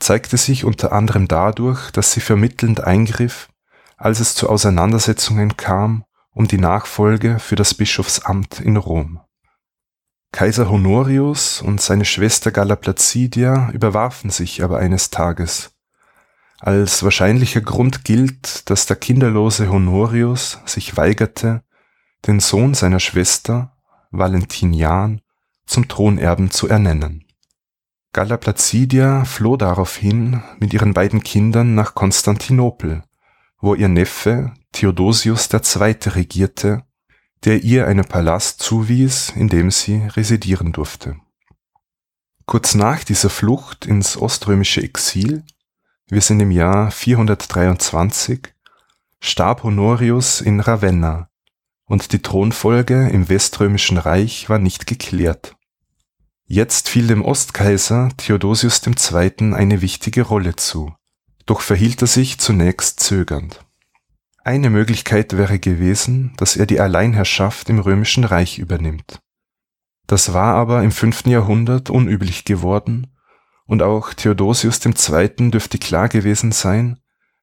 zeigte 0.00 0.36
sich 0.36 0.64
unter 0.64 0.92
anderem 0.92 1.28
dadurch, 1.28 1.90
dass 1.92 2.12
sie 2.12 2.20
vermittelnd 2.20 2.82
eingriff 2.82 3.48
als 3.96 4.20
es 4.20 4.34
zu 4.34 4.50
Auseinandersetzungen 4.50 5.56
kam 5.56 6.04
um 6.36 6.46
die 6.46 6.58
Nachfolge 6.58 7.38
für 7.38 7.56
das 7.56 7.72
Bischofsamt 7.72 8.60
in 8.60 8.76
Rom. 8.76 9.20
Kaiser 10.32 10.68
Honorius 10.68 11.62
und 11.62 11.80
seine 11.80 12.04
Schwester 12.04 12.50
Galla 12.50 12.76
Placidia 12.76 13.70
überwarfen 13.70 14.28
sich 14.28 14.62
aber 14.62 14.78
eines 14.78 15.08
Tages. 15.08 15.70
Als 16.58 17.02
wahrscheinlicher 17.02 17.62
Grund 17.62 18.04
gilt, 18.04 18.68
dass 18.68 18.84
der 18.84 18.96
kinderlose 18.96 19.70
Honorius 19.70 20.58
sich 20.66 20.98
weigerte, 20.98 21.62
den 22.26 22.40
Sohn 22.40 22.74
seiner 22.74 23.00
Schwester, 23.00 23.74
Valentinian, 24.10 25.22
zum 25.64 25.88
Thronerben 25.88 26.50
zu 26.50 26.68
ernennen. 26.68 27.24
Galla 28.12 28.36
Placidia 28.36 29.24
floh 29.24 29.56
daraufhin 29.56 30.42
mit 30.58 30.74
ihren 30.74 30.92
beiden 30.92 31.22
Kindern 31.22 31.74
nach 31.74 31.94
Konstantinopel, 31.94 33.04
wo 33.58 33.74
ihr 33.74 33.88
Neffe 33.88 34.52
Theodosius 34.76 35.48
II. 35.50 35.96
regierte, 36.06 36.84
der 37.44 37.64
ihr 37.64 37.86
einen 37.86 38.04
Palast 38.04 38.62
zuwies, 38.62 39.30
in 39.34 39.48
dem 39.48 39.70
sie 39.70 40.06
residieren 40.08 40.72
durfte. 40.72 41.16
Kurz 42.44 42.74
nach 42.74 43.02
dieser 43.02 43.30
Flucht 43.30 43.86
ins 43.86 44.18
oströmische 44.18 44.82
Exil, 44.82 45.44
wir 46.08 46.20
sind 46.20 46.40
im 46.40 46.50
Jahr 46.50 46.90
423, 46.90 48.52
starb 49.18 49.62
Honorius 49.62 50.42
in 50.42 50.60
Ravenna 50.60 51.30
und 51.86 52.12
die 52.12 52.20
Thronfolge 52.20 53.08
im 53.08 53.30
Weströmischen 53.30 53.96
Reich 53.96 54.50
war 54.50 54.58
nicht 54.58 54.86
geklärt. 54.86 55.56
Jetzt 56.44 56.90
fiel 56.90 57.06
dem 57.06 57.24
Ostkaiser 57.24 58.10
Theodosius 58.18 58.82
II. 58.86 59.54
eine 59.54 59.80
wichtige 59.80 60.20
Rolle 60.20 60.54
zu 60.54 60.94
doch 61.46 61.60
verhielt 61.60 62.02
er 62.02 62.08
sich 62.08 62.38
zunächst 62.38 63.00
zögernd. 63.00 63.64
Eine 64.46 64.70
Möglichkeit 64.70 65.36
wäre 65.36 65.58
gewesen, 65.58 66.32
dass 66.36 66.54
er 66.54 66.66
die 66.66 66.78
Alleinherrschaft 66.78 67.68
im 67.68 67.80
römischen 67.80 68.22
Reich 68.22 68.60
übernimmt. 68.60 69.18
Das 70.06 70.34
war 70.34 70.54
aber 70.54 70.84
im 70.84 70.92
fünften 70.92 71.30
Jahrhundert 71.30 71.90
unüblich 71.90 72.44
geworden, 72.44 73.08
und 73.66 73.82
auch 73.82 74.14
Theodosius 74.14 74.78
II. 74.86 75.50
dürfte 75.50 75.78
klar 75.78 76.08
gewesen 76.08 76.52
sein, 76.52 77.00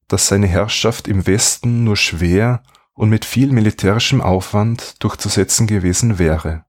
dass 0.07 0.29
seine 0.29 0.47
Herrschaft 0.47 1.09
im 1.09 1.27
Westen 1.27 1.83
nur 1.83 1.97
schwer 1.97 2.63
und 2.93 3.09
mit 3.09 3.25
viel 3.25 3.51
militärischem 3.51 4.21
Aufwand 4.21 5.03
durchzusetzen 5.03 5.67
gewesen 5.67 6.19
wäre. 6.19 6.63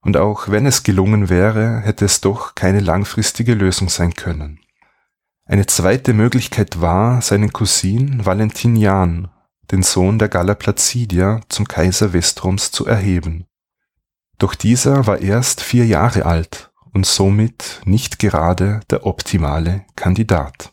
Und 0.00 0.16
auch 0.16 0.48
wenn 0.48 0.66
es 0.66 0.84
gelungen 0.84 1.28
wäre, 1.28 1.80
hätte 1.80 2.04
es 2.04 2.20
doch 2.20 2.54
keine 2.54 2.78
langfristige 2.78 3.54
Lösung 3.54 3.88
sein 3.88 4.14
können. 4.14 4.60
Eine 5.44 5.66
zweite 5.66 6.12
Möglichkeit 6.12 6.80
war, 6.80 7.20
seinen 7.20 7.52
Cousin 7.52 8.24
Valentinian, 8.24 9.28
den 9.70 9.82
Sohn 9.82 10.18
der 10.18 10.28
Galla 10.28 10.54
Placidia, 10.54 11.40
zum 11.48 11.66
Kaiser 11.66 12.12
Westroms 12.12 12.70
zu 12.70 12.86
erheben. 12.86 13.46
Doch 14.38 14.54
dieser 14.54 15.06
war 15.06 15.20
erst 15.20 15.62
vier 15.62 15.86
Jahre 15.86 16.26
alt 16.26 16.70
und 16.92 17.06
somit 17.06 17.80
nicht 17.84 18.18
gerade 18.18 18.80
der 18.90 19.06
optimale 19.06 19.84
Kandidat. 19.96 20.72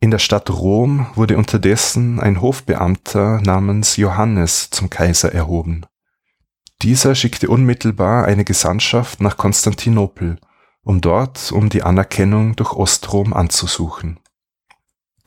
In 0.00 0.12
der 0.12 0.20
Stadt 0.20 0.48
Rom 0.50 1.06
wurde 1.14 1.36
unterdessen 1.36 2.20
ein 2.20 2.40
Hofbeamter 2.40 3.40
namens 3.40 3.96
Johannes 3.96 4.70
zum 4.70 4.90
Kaiser 4.90 5.32
erhoben. 5.32 5.86
Dieser 6.82 7.16
schickte 7.16 7.48
unmittelbar 7.48 8.24
eine 8.24 8.44
Gesandtschaft 8.44 9.20
nach 9.20 9.36
Konstantinopel, 9.36 10.38
um 10.84 11.00
dort 11.00 11.50
um 11.50 11.68
die 11.68 11.82
Anerkennung 11.82 12.54
durch 12.54 12.72
Ostrom 12.72 13.32
anzusuchen. 13.32 14.20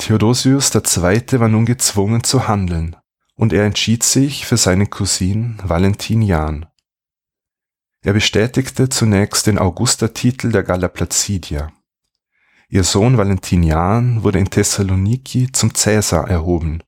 Theodosius 0.02 0.74
II. 0.74 1.40
war 1.40 1.48
nun 1.48 1.68
gezwungen 1.68 2.24
zu 2.24 2.48
handeln, 2.48 2.96
und 3.36 3.54
er 3.54 3.66
entschied 3.66 4.02
sich 4.02 4.48
für 4.48 4.58
seinen 4.58 4.90
Cousin 4.90 5.60
Valentinian. 5.64 6.66
Er 8.04 8.14
bestätigte 8.14 8.90
zunächst 8.90 9.46
den 9.46 9.60
Augustertitel 9.60 10.52
der 10.52 10.64
Galla 10.64 10.88
Placidia. 10.88 11.72
Ihr 12.68 12.84
Sohn 12.84 13.18
Valentinian 13.18 14.24
wurde 14.24 14.40
in 14.40 14.50
Thessaloniki 14.50 15.52
zum 15.52 15.76
Cäsar 15.76 16.28
erhoben, 16.28 16.82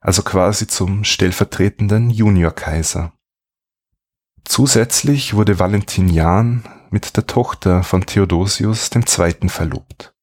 also 0.00 0.22
quasi 0.22 0.66
zum 0.66 1.04
stellvertretenden 1.04 2.10
Juniorkaiser. 2.10 3.12
Zusätzlich 4.44 5.34
wurde 5.34 5.60
Valentinian 5.60 6.64
mit 6.90 7.16
der 7.16 7.28
Tochter 7.28 7.84
von 7.84 8.04
Theodosius 8.04 8.90
II. 8.92 9.48
verlobt. 9.48 10.14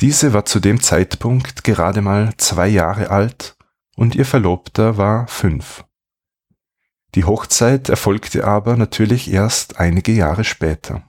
Diese 0.00 0.32
war 0.32 0.44
zu 0.44 0.60
dem 0.60 0.80
Zeitpunkt 0.80 1.64
gerade 1.64 2.02
mal 2.02 2.34
zwei 2.36 2.68
Jahre 2.68 3.10
alt 3.10 3.56
und 3.96 4.14
ihr 4.14 4.26
Verlobter 4.26 4.96
war 4.96 5.26
fünf. 5.28 5.84
Die 7.14 7.24
Hochzeit 7.24 7.88
erfolgte 7.88 8.44
aber 8.44 8.76
natürlich 8.76 9.32
erst 9.32 9.78
einige 9.78 10.12
Jahre 10.12 10.42
später. 10.42 11.04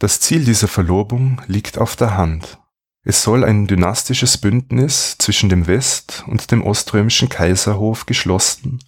Das 0.00 0.18
Ziel 0.18 0.44
dieser 0.44 0.66
Verlobung 0.66 1.40
liegt 1.46 1.78
auf 1.78 1.94
der 1.94 2.16
Hand. 2.16 2.58
Es 3.04 3.22
soll 3.22 3.44
ein 3.44 3.66
dynastisches 3.66 4.38
Bündnis 4.38 5.16
zwischen 5.18 5.48
dem 5.48 5.66
West- 5.66 6.24
und 6.26 6.50
dem 6.50 6.62
oströmischen 6.62 7.28
Kaiserhof 7.28 8.06
geschlossen 8.06 8.82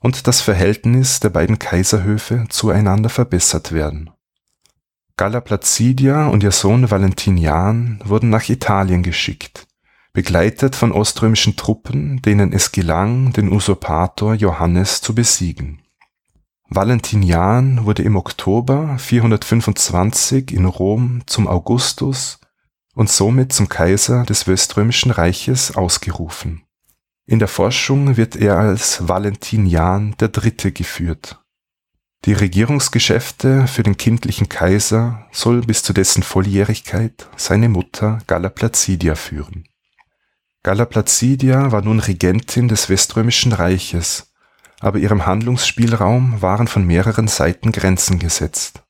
und 0.00 0.26
das 0.26 0.40
Verhältnis 0.40 1.20
der 1.20 1.30
beiden 1.30 1.58
Kaiserhöfe 1.58 2.46
zueinander 2.48 3.08
verbessert 3.08 3.72
werden. 3.72 4.10
Galla 5.16 5.40
Placidia 5.40 6.28
und 6.28 6.42
ihr 6.42 6.52
Sohn 6.52 6.90
Valentinian 6.90 8.00
wurden 8.04 8.30
nach 8.30 8.48
Italien 8.48 9.02
geschickt, 9.02 9.66
begleitet 10.12 10.74
von 10.74 10.92
oströmischen 10.92 11.56
Truppen, 11.56 12.22
denen 12.22 12.52
es 12.52 12.72
gelang, 12.72 13.32
den 13.32 13.52
Usurpator 13.52 14.34
Johannes 14.34 15.00
zu 15.00 15.14
besiegen. 15.14 15.82
Valentinian 16.68 17.84
wurde 17.84 18.02
im 18.02 18.16
Oktober 18.16 18.96
425 18.98 20.52
in 20.52 20.64
Rom 20.64 21.22
zum 21.26 21.46
Augustus 21.46 22.40
und 22.94 23.10
somit 23.10 23.52
zum 23.52 23.68
Kaiser 23.68 24.24
des 24.24 24.46
Weströmischen 24.46 25.10
Reiches 25.10 25.76
ausgerufen. 25.76 26.62
In 27.26 27.38
der 27.38 27.48
Forschung 27.48 28.16
wird 28.16 28.36
er 28.36 28.58
als 28.58 29.06
Valentinian 29.06 30.16
III. 30.20 30.72
geführt. 30.72 31.41
Die 32.24 32.34
Regierungsgeschäfte 32.34 33.66
für 33.66 33.82
den 33.82 33.96
kindlichen 33.96 34.48
Kaiser 34.48 35.26
soll 35.32 35.62
bis 35.62 35.82
zu 35.82 35.92
dessen 35.92 36.22
Volljährigkeit 36.22 37.28
seine 37.36 37.68
Mutter 37.68 38.20
Galla 38.28 38.48
Placidia 38.48 39.16
führen. 39.16 39.64
Galla 40.62 40.84
Placidia 40.84 41.72
war 41.72 41.82
nun 41.82 41.98
Regentin 41.98 42.68
des 42.68 42.88
Weströmischen 42.88 43.52
Reiches, 43.52 44.32
aber 44.78 45.00
ihrem 45.00 45.26
Handlungsspielraum 45.26 46.40
waren 46.40 46.68
von 46.68 46.86
mehreren 46.86 47.26
Seiten 47.26 47.72
Grenzen 47.72 48.20
gesetzt. 48.20 48.84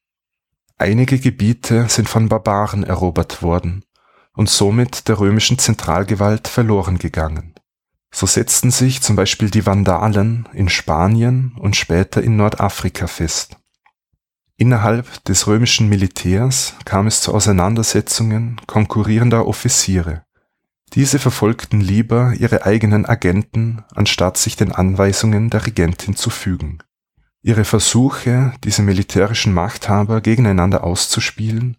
Einige 0.76 1.18
Gebiete 1.18 1.88
sind 1.88 2.10
von 2.10 2.28
Barbaren 2.28 2.84
erobert 2.84 3.42
worden 3.42 3.82
und 4.34 4.50
somit 4.50 5.08
der 5.08 5.18
römischen 5.18 5.58
Zentralgewalt 5.58 6.48
verloren 6.48 6.98
gegangen. 6.98 7.51
So 8.14 8.26
setzten 8.26 8.70
sich 8.70 9.00
zum 9.00 9.16
Beispiel 9.16 9.50
die 9.50 9.64
Vandalen 9.64 10.48
in 10.52 10.68
Spanien 10.68 11.56
und 11.58 11.76
später 11.76 12.22
in 12.22 12.36
Nordafrika 12.36 13.06
fest. 13.06 13.56
Innerhalb 14.56 15.24
des 15.24 15.46
römischen 15.46 15.88
Militärs 15.88 16.74
kam 16.84 17.06
es 17.06 17.22
zu 17.22 17.34
Auseinandersetzungen 17.34 18.60
konkurrierender 18.66 19.46
Offiziere. 19.46 20.24
Diese 20.92 21.18
verfolgten 21.18 21.80
lieber 21.80 22.34
ihre 22.38 22.66
eigenen 22.66 23.06
Agenten, 23.06 23.82
anstatt 23.94 24.36
sich 24.36 24.56
den 24.56 24.72
Anweisungen 24.72 25.48
der 25.48 25.66
Regentin 25.66 26.14
zu 26.14 26.28
fügen. 26.28 26.78
Ihre 27.40 27.64
Versuche, 27.64 28.52
diese 28.62 28.82
militärischen 28.82 29.54
Machthaber 29.54 30.20
gegeneinander 30.20 30.84
auszuspielen, 30.84 31.78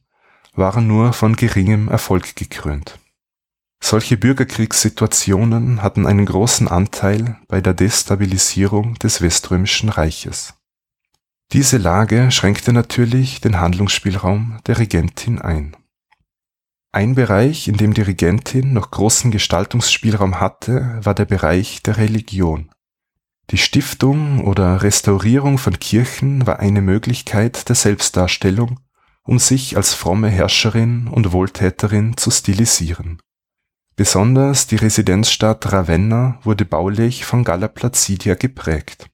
waren 0.56 0.88
nur 0.88 1.14
von 1.14 1.36
geringem 1.36 1.88
Erfolg 1.88 2.36
gekrönt. 2.36 3.00
Solche 3.86 4.16
Bürgerkriegssituationen 4.16 5.84
hatten 5.84 6.08
einen 6.08 6.26
großen 6.26 6.70
Anteil 6.70 7.36
bei 7.50 7.60
der 7.60 7.74
Destabilisierung 7.74 8.94
des 8.96 9.22
Weströmischen 9.22 9.90
Reiches. 9.90 10.54
Diese 11.52 11.78
Lage 11.78 12.32
schränkte 12.32 12.72
natürlich 12.72 13.42
den 13.42 13.60
Handlungsspielraum 13.60 14.60
der 14.68 14.80
Regentin 14.80 15.42
ein. 15.42 15.76
Ein 16.94 17.16
Bereich, 17.16 17.68
in 17.68 17.76
dem 17.76 17.94
die 17.94 18.04
Regentin 18.04 18.72
noch 18.72 18.90
großen 18.90 19.32
Gestaltungsspielraum 19.32 20.40
hatte, 20.40 21.02
war 21.04 21.14
der 21.14 21.26
Bereich 21.26 21.84
der 21.84 21.98
Religion. 21.98 22.72
Die 23.50 23.58
Stiftung 23.58 24.46
oder 24.46 24.82
Restaurierung 24.82 25.58
von 25.58 25.78
Kirchen 25.78 26.48
war 26.48 26.60
eine 26.62 26.82
Möglichkeit 26.82 27.68
der 27.68 27.76
Selbstdarstellung, 27.76 28.80
um 29.24 29.40
sich 29.40 29.76
als 29.76 29.94
fromme 29.94 30.30
Herrscherin 30.30 31.10
und 31.10 31.34
Wohltäterin 31.34 32.16
zu 32.16 32.32
stilisieren 32.32 33.20
Besonders 33.96 34.66
die 34.66 34.78
Residenzstadt 34.78 35.72
Ravenna 35.72 36.40
wurde 36.44 36.66
baulich 36.66 37.26
von 37.26 37.44
Galla 37.44 37.68
Placidia 37.68 38.34
geprägt. 38.34 39.08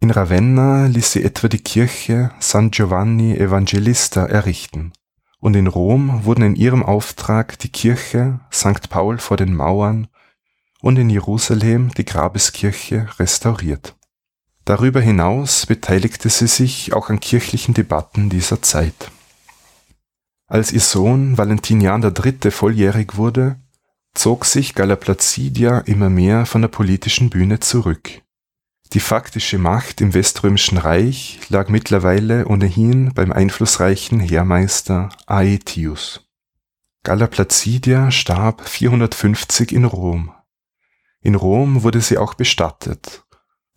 In 0.00 0.10
Ravenna 0.10 0.86
ließ 0.86 1.12
sie 1.12 1.22
etwa 1.22 1.46
die 1.46 1.60
Kirche 1.60 2.32
San 2.40 2.72
Giovanni 2.72 3.36
Evangelista 3.36 4.26
errichten, 4.26 4.92
und 5.38 5.54
in 5.54 5.68
Rom 5.68 6.24
wurden 6.24 6.42
in 6.42 6.56
ihrem 6.56 6.82
Auftrag 6.82 7.56
die 7.60 7.68
Kirche 7.68 8.40
St. 8.52 8.90
Paul 8.90 9.18
vor 9.18 9.36
den 9.36 9.54
Mauern 9.54 10.08
und 10.80 10.98
in 10.98 11.08
Jerusalem 11.08 11.92
die 11.96 12.04
Grabeskirche 12.04 13.06
restauriert. 13.20 13.94
Darüber 14.64 15.00
hinaus 15.00 15.66
beteiligte 15.66 16.28
sie 16.28 16.48
sich 16.48 16.92
auch 16.92 17.08
an 17.08 17.20
kirchlichen 17.20 17.74
Debatten 17.74 18.30
dieser 18.30 18.62
Zeit. 18.62 19.12
Als 20.48 20.72
ihr 20.72 20.80
Sohn 20.80 21.38
Valentinian 21.38 22.02
III. 22.02 22.50
volljährig 22.50 23.16
wurde, 23.16 23.61
zog 24.14 24.44
sich 24.44 24.74
Galla 24.74 24.96
Placidia 24.96 25.78
immer 25.78 26.10
mehr 26.10 26.46
von 26.46 26.62
der 26.62 26.68
politischen 26.68 27.30
Bühne 27.30 27.60
zurück. 27.60 28.22
Die 28.92 29.00
faktische 29.00 29.56
Macht 29.56 30.00
im 30.02 30.12
Weströmischen 30.12 30.76
Reich 30.76 31.40
lag 31.48 31.68
mittlerweile 31.70 32.46
ohnehin 32.46 33.14
beim 33.14 33.32
einflussreichen 33.32 34.20
Heermeister 34.20 35.08
Aetius. 35.26 36.28
Galla 37.02 37.26
Placidia 37.26 38.10
starb 38.10 38.68
450 38.68 39.72
in 39.72 39.86
Rom. 39.86 40.32
In 41.22 41.34
Rom 41.34 41.82
wurde 41.82 42.00
sie 42.00 42.18
auch 42.18 42.34
bestattet 42.34 43.24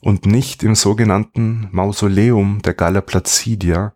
und 0.01 0.25
nicht 0.25 0.63
im 0.63 0.75
sogenannten 0.75 1.69
Mausoleum 1.71 2.61
der 2.61 2.73
Galla 2.73 3.01
Placidia, 3.01 3.95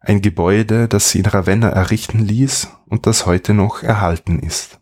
ein 0.00 0.22
Gebäude, 0.22 0.88
das 0.88 1.10
sie 1.10 1.18
in 1.18 1.26
Ravenna 1.26 1.68
errichten 1.68 2.20
ließ 2.20 2.68
und 2.86 3.06
das 3.06 3.26
heute 3.26 3.54
noch 3.54 3.82
erhalten 3.82 4.38
ist. 4.38 4.80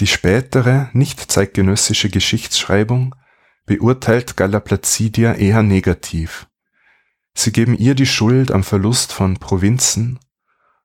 Die 0.00 0.06
spätere, 0.06 0.90
nicht 0.92 1.32
zeitgenössische 1.32 2.08
Geschichtsschreibung 2.08 3.16
beurteilt 3.66 4.36
Galla 4.36 4.60
Placidia 4.60 5.34
eher 5.34 5.62
negativ. 5.62 6.46
Sie 7.34 7.50
geben 7.50 7.76
ihr 7.76 7.94
die 7.94 8.06
Schuld 8.06 8.52
am 8.52 8.62
Verlust 8.62 9.12
von 9.12 9.38
Provinzen 9.38 10.20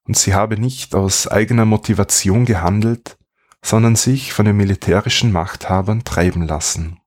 und 0.05 0.17
sie 0.17 0.33
habe 0.33 0.59
nicht 0.59 0.95
aus 0.95 1.27
eigener 1.27 1.65
Motivation 1.65 2.45
gehandelt, 2.45 3.17
sondern 3.63 3.95
sich 3.95 4.33
von 4.33 4.45
den 4.45 4.57
militärischen 4.57 5.31
Machthabern 5.31 6.03
treiben 6.03 6.47
lassen. 6.47 6.99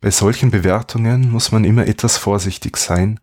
Bei 0.00 0.10
solchen 0.10 0.50
Bewertungen 0.50 1.30
muss 1.30 1.50
man 1.50 1.64
immer 1.64 1.86
etwas 1.86 2.18
vorsichtig 2.18 2.76
sein, 2.76 3.20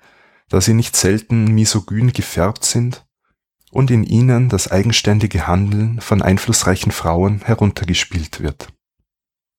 da 0.49 0.59
sie 0.59 0.73
nicht 0.73 0.95
selten 0.95 1.53
misogyn 1.53 2.11
gefärbt 2.11 2.65
sind 2.65 3.05
und 3.73 3.89
in 3.89 4.03
ihnen 4.03 4.49
das 4.49 4.71
eigenständige 4.71 5.47
Handeln 5.47 5.99
von 5.99 6.21
einflussreichen 6.21 6.91
Frauen 6.91 7.41
heruntergespielt 7.43 8.39
wird. 8.39 8.67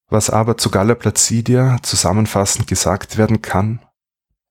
Was 0.09 0.31
aber 0.31 0.57
zu 0.57 0.71
Galla 0.71 0.95
Placidia 0.95 1.79
zusammenfassend 1.83 2.69
gesagt 2.69 3.17
werden 3.19 3.43
kann, 3.43 3.81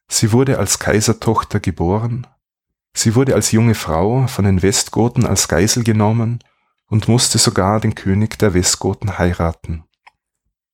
sie 0.10 0.34
wurde 0.34 0.60
als 0.60 0.80
Kaisertochter 0.80 1.62
geboren, 1.62 2.28
sie 2.94 3.16
wurde 3.16 3.36
als 3.36 3.54
junge 3.54 3.74
Frau 3.74 4.28
von 4.28 4.44
den 4.44 4.62
Westgoten 4.62 5.26
als 5.26 5.48
Geisel 5.48 5.86
genommen 5.86 6.40
und 6.88 7.08
musste 7.08 7.38
sogar 7.38 7.80
den 7.80 7.96
König 7.96 8.38
der 8.40 8.54
Westgoten 8.54 9.18
heiraten. 9.18 9.86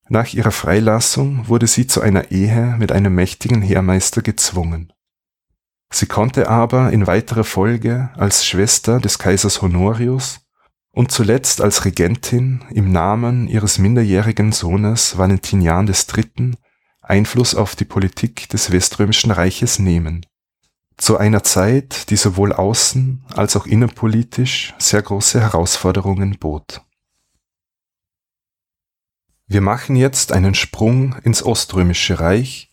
Nach 0.07 0.33
ihrer 0.33 0.51
Freilassung 0.51 1.47
wurde 1.47 1.67
sie 1.67 1.85
zu 1.85 2.01
einer 2.01 2.31
Ehe 2.31 2.75
mit 2.79 2.91
einem 2.91 3.13
mächtigen 3.13 3.61
Heermeister 3.61 4.23
gezwungen. 4.23 4.91
Sie 5.91 6.05
konnte 6.05 6.49
aber 6.49 6.91
in 6.91 7.07
weiterer 7.07 7.43
Folge 7.43 8.09
als 8.15 8.45
Schwester 8.45 8.99
des 8.99 9.17
Kaisers 9.17 9.61
Honorius 9.61 10.41
und 10.91 11.11
zuletzt 11.11 11.61
als 11.61 11.85
Regentin 11.85 12.63
im 12.71 12.91
Namen 12.91 13.47
ihres 13.47 13.79
minderjährigen 13.79 14.51
Sohnes 14.51 15.17
Valentinian 15.17 15.87
III. 15.87 16.53
Einfluss 17.01 17.55
auf 17.55 17.75
die 17.75 17.85
Politik 17.85 18.49
des 18.49 18.71
Weströmischen 18.71 19.31
Reiches 19.31 19.79
nehmen. 19.79 20.25
Zu 20.97 21.17
einer 21.17 21.43
Zeit, 21.43 22.11
die 22.11 22.17
sowohl 22.17 22.53
außen 22.53 23.25
als 23.33 23.55
auch 23.55 23.65
innenpolitisch 23.65 24.75
sehr 24.77 25.01
große 25.01 25.39
Herausforderungen 25.39 26.37
bot. 26.37 26.81
Wir 29.47 29.61
machen 29.61 29.95
jetzt 29.95 30.31
einen 30.33 30.53
Sprung 30.53 31.15
ins 31.23 31.41
Oströmische 31.41 32.19
Reich 32.19 32.68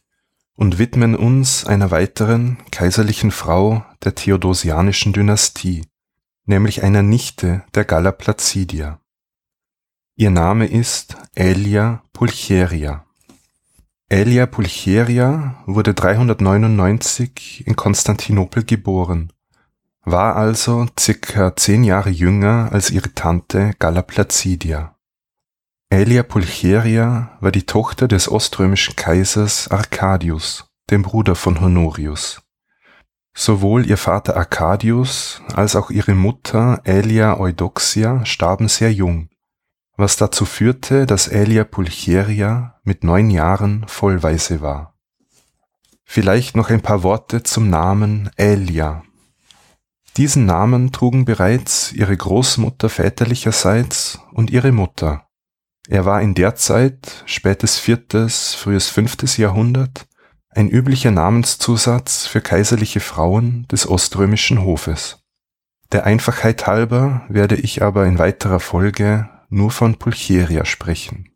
und 0.56 0.78
widmen 0.78 1.14
uns 1.14 1.64
einer 1.64 1.90
weiteren 1.90 2.58
kaiserlichen 2.70 3.30
Frau 3.30 3.84
der 4.02 4.14
Theodosianischen 4.14 5.12
Dynastie, 5.12 5.84
nämlich 6.46 6.82
einer 6.82 7.02
Nichte 7.02 7.62
der 7.74 7.84
Galla 7.84 8.10
Placidia. 8.10 9.00
Ihr 10.16 10.30
Name 10.30 10.66
ist 10.66 11.16
Aelia 11.36 12.02
Pulcheria. 12.14 13.04
Aelia 14.10 14.46
Pulcheria 14.46 15.62
wurde 15.66 15.92
399 15.92 17.66
in 17.66 17.76
Konstantinopel 17.76 18.64
geboren, 18.64 19.32
war 20.04 20.36
also 20.36 20.86
circa 20.98 21.54
zehn 21.56 21.84
Jahre 21.84 22.10
jünger 22.10 22.70
als 22.72 22.90
ihre 22.90 23.12
Tante 23.12 23.72
Galla 23.78 24.02
Placidia. 24.02 24.95
Aelia 25.88 26.24
Pulcheria 26.24 27.38
war 27.40 27.52
die 27.52 27.64
Tochter 27.64 28.08
des 28.08 28.28
oströmischen 28.28 28.96
Kaisers 28.96 29.70
Arcadius, 29.70 30.68
dem 30.90 31.02
Bruder 31.02 31.36
von 31.36 31.60
Honorius. 31.60 32.42
Sowohl 33.34 33.86
ihr 33.86 33.96
Vater 33.96 34.36
Arcadius 34.36 35.42
als 35.54 35.76
auch 35.76 35.90
ihre 35.90 36.16
Mutter 36.16 36.80
Aelia 36.84 37.38
Eudoxia 37.38 38.26
starben 38.26 38.66
sehr 38.66 38.92
jung, 38.92 39.28
was 39.96 40.16
dazu 40.16 40.44
führte, 40.44 41.06
dass 41.06 41.28
Aelia 41.28 41.62
Pulcheria 41.62 42.80
mit 42.82 43.04
neun 43.04 43.30
Jahren 43.30 43.86
vollweise 43.86 44.60
war. 44.60 44.98
Vielleicht 46.04 46.56
noch 46.56 46.68
ein 46.68 46.82
paar 46.82 47.04
Worte 47.04 47.44
zum 47.44 47.70
Namen 47.70 48.28
Aelia. 48.36 49.04
Diesen 50.16 50.46
Namen 50.46 50.90
trugen 50.90 51.24
bereits 51.24 51.92
ihre 51.92 52.16
Großmutter 52.16 52.88
väterlicherseits 52.88 54.18
und 54.32 54.50
ihre 54.50 54.72
Mutter 54.72 55.25
er 55.88 56.04
war 56.04 56.20
in 56.20 56.34
der 56.34 56.56
Zeit, 56.56 57.24
spätes 57.26 57.78
viertes, 57.78 58.54
frühes 58.54 58.88
fünftes 58.88 59.36
Jahrhundert, 59.36 60.06
ein 60.50 60.68
üblicher 60.68 61.10
Namenszusatz 61.10 62.26
für 62.26 62.40
kaiserliche 62.40 63.00
Frauen 63.00 63.66
des 63.70 63.88
oströmischen 63.88 64.62
Hofes. 64.62 65.18
Der 65.92 66.04
Einfachheit 66.04 66.66
halber 66.66 67.24
werde 67.28 67.56
ich 67.56 67.82
aber 67.82 68.06
in 68.06 68.18
weiterer 68.18 68.58
Folge 68.58 69.28
nur 69.48 69.70
von 69.70 69.96
Pulcheria 69.96 70.64
sprechen. 70.64 71.30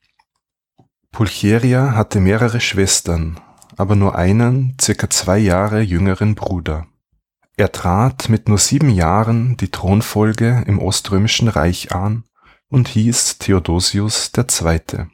Pulcheria 1.12 1.94
hatte 1.94 2.20
mehrere 2.20 2.60
Schwestern, 2.60 3.38
aber 3.76 3.94
nur 3.94 4.16
einen, 4.16 4.76
circa 4.80 5.10
zwei 5.10 5.38
Jahre 5.38 5.80
jüngeren 5.80 6.34
Bruder. 6.34 6.86
Er 7.56 7.70
trat 7.72 8.28
mit 8.28 8.48
nur 8.48 8.58
sieben 8.58 8.90
Jahren 8.90 9.56
die 9.58 9.70
Thronfolge 9.70 10.64
im 10.66 10.78
Oströmischen 10.78 11.48
Reich 11.48 11.92
an 11.92 12.24
und 12.70 12.88
hieß 12.88 13.38
Theodosius 13.38 14.32
II. 14.36 15.06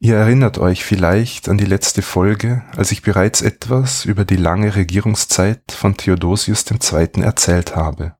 Ihr 0.00 0.16
erinnert 0.16 0.58
euch 0.58 0.84
vielleicht 0.84 1.48
an 1.48 1.58
die 1.58 1.64
letzte 1.64 2.02
Folge, 2.02 2.62
als 2.76 2.92
ich 2.92 3.02
bereits 3.02 3.42
etwas 3.42 4.04
über 4.04 4.24
die 4.24 4.36
lange 4.36 4.74
Regierungszeit 4.74 5.72
von 5.72 5.96
Theodosius 5.96 6.64
II. 6.70 7.22
erzählt 7.22 7.76
habe. 7.76 8.14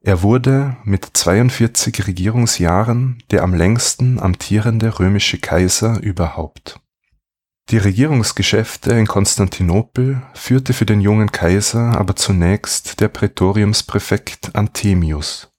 Er 0.00 0.22
wurde 0.22 0.76
mit 0.84 1.08
42 1.12 2.06
Regierungsjahren 2.06 3.22
der 3.30 3.42
am 3.42 3.54
längsten 3.54 4.18
amtierende 4.18 4.98
römische 4.98 5.38
Kaiser 5.38 6.00
überhaupt. 6.00 6.80
Die 7.70 7.78
Regierungsgeschäfte 7.78 8.92
in 8.92 9.06
Konstantinopel 9.06 10.22
führte 10.34 10.74
für 10.74 10.84
den 10.84 11.00
jungen 11.00 11.32
Kaiser 11.32 11.98
aber 11.98 12.16
zunächst 12.16 13.00
der 13.00 13.08
Prätoriumspräfekt 13.08 14.54
Anthemius 14.54 15.53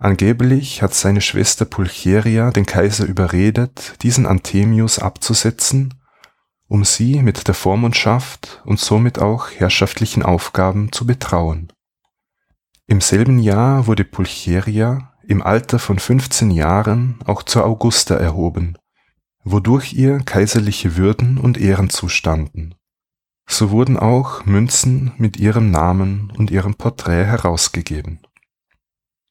Angeblich 0.00 0.80
hat 0.80 0.94
seine 0.94 1.20
Schwester 1.20 1.64
Pulcheria 1.64 2.52
den 2.52 2.66
Kaiser 2.66 3.04
überredet, 3.04 3.94
diesen 4.02 4.26
Anthemius 4.26 5.00
abzusetzen, 5.00 5.94
um 6.68 6.84
sie 6.84 7.20
mit 7.20 7.48
der 7.48 7.54
Vormundschaft 7.54 8.62
und 8.64 8.78
somit 8.78 9.18
auch 9.18 9.50
herrschaftlichen 9.50 10.22
Aufgaben 10.22 10.92
zu 10.92 11.04
betrauen. 11.04 11.72
Im 12.86 13.00
selben 13.00 13.40
Jahr 13.40 13.88
wurde 13.88 14.04
Pulcheria 14.04 15.14
im 15.26 15.42
Alter 15.42 15.80
von 15.80 15.98
15 15.98 16.52
Jahren 16.52 17.18
auch 17.26 17.42
zur 17.42 17.66
Augusta 17.66 18.14
erhoben, 18.14 18.78
wodurch 19.42 19.94
ihr 19.94 20.20
kaiserliche 20.20 20.96
Würden 20.96 21.38
und 21.38 21.58
Ehren 21.58 21.90
zustanden. 21.90 22.76
So 23.48 23.70
wurden 23.72 23.96
auch 23.96 24.44
Münzen 24.44 25.12
mit 25.16 25.38
ihrem 25.38 25.72
Namen 25.72 26.32
und 26.36 26.52
ihrem 26.52 26.76
Porträt 26.76 27.24
herausgegeben 27.24 28.20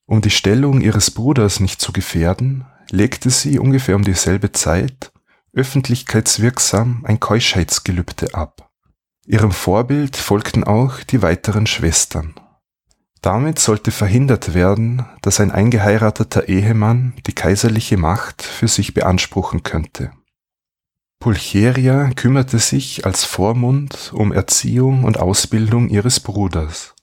um 0.08 0.22
die 0.22 0.32
Stellung 0.32 0.82
ihres 0.82 1.12
Bruders 1.12 1.60
nicht 1.60 1.82
zu 1.82 1.92
gefährden, 1.92 2.66
legte 2.90 3.30
sie 3.30 3.60
ungefähr 3.60 3.96
um 3.96 4.04
dieselbe 4.04 4.54
Zeit 4.54 5.12
öffentlichkeitswirksam 5.54 7.04
ein 7.06 7.20
Keuschheitsgelübde 7.20 8.34
ab. 8.34 8.70
Ihrem 9.26 9.52
Vorbild 9.52 10.16
folgten 10.16 10.64
auch 10.64 11.04
die 11.04 11.22
weiteren 11.22 11.68
Schwestern. 11.68 12.36
Damit 13.22 13.60
sollte 13.60 13.92
verhindert 13.92 14.54
werden, 14.54 15.06
dass 15.22 15.42
ein 15.42 15.52
eingeheirateter 15.52 16.48
Ehemann 16.48 17.14
die 17.26 17.34
kaiserliche 17.34 17.98
Macht 17.98 18.42
für 18.42 18.70
sich 18.70 18.94
beanspruchen 18.94 19.64
könnte. 19.64 20.12
Pulcheria 21.20 22.12
kümmerte 22.12 22.60
sich 22.60 23.06
als 23.06 23.26
Vormund 23.26 24.12
um 24.14 24.32
Erziehung 24.32 25.04
und 25.04 25.20
Ausbildung 25.20 25.90
ihres 25.90 26.22
Bruders. 26.22 26.96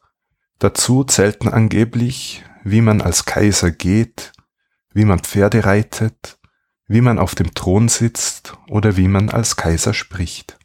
Dazu 0.61 1.05
zählten 1.05 1.49
angeblich 1.49 2.43
wie 2.65 2.81
man 2.81 3.03
als 3.03 3.27
Kaiser 3.27 3.71
geht, 3.71 4.33
wie 4.93 5.05
man 5.05 5.21
Pferde 5.21 5.65
reitet, 5.65 6.39
wie 6.89 7.03
man 7.03 7.19
auf 7.19 7.35
dem 7.35 7.55
Thron 7.55 7.89
sitzt 7.89 8.57
oder 8.69 8.97
wie 8.97 9.09
man 9.09 9.29
als 9.29 9.57
Kaiser 9.57 9.95
spricht. 9.95 10.59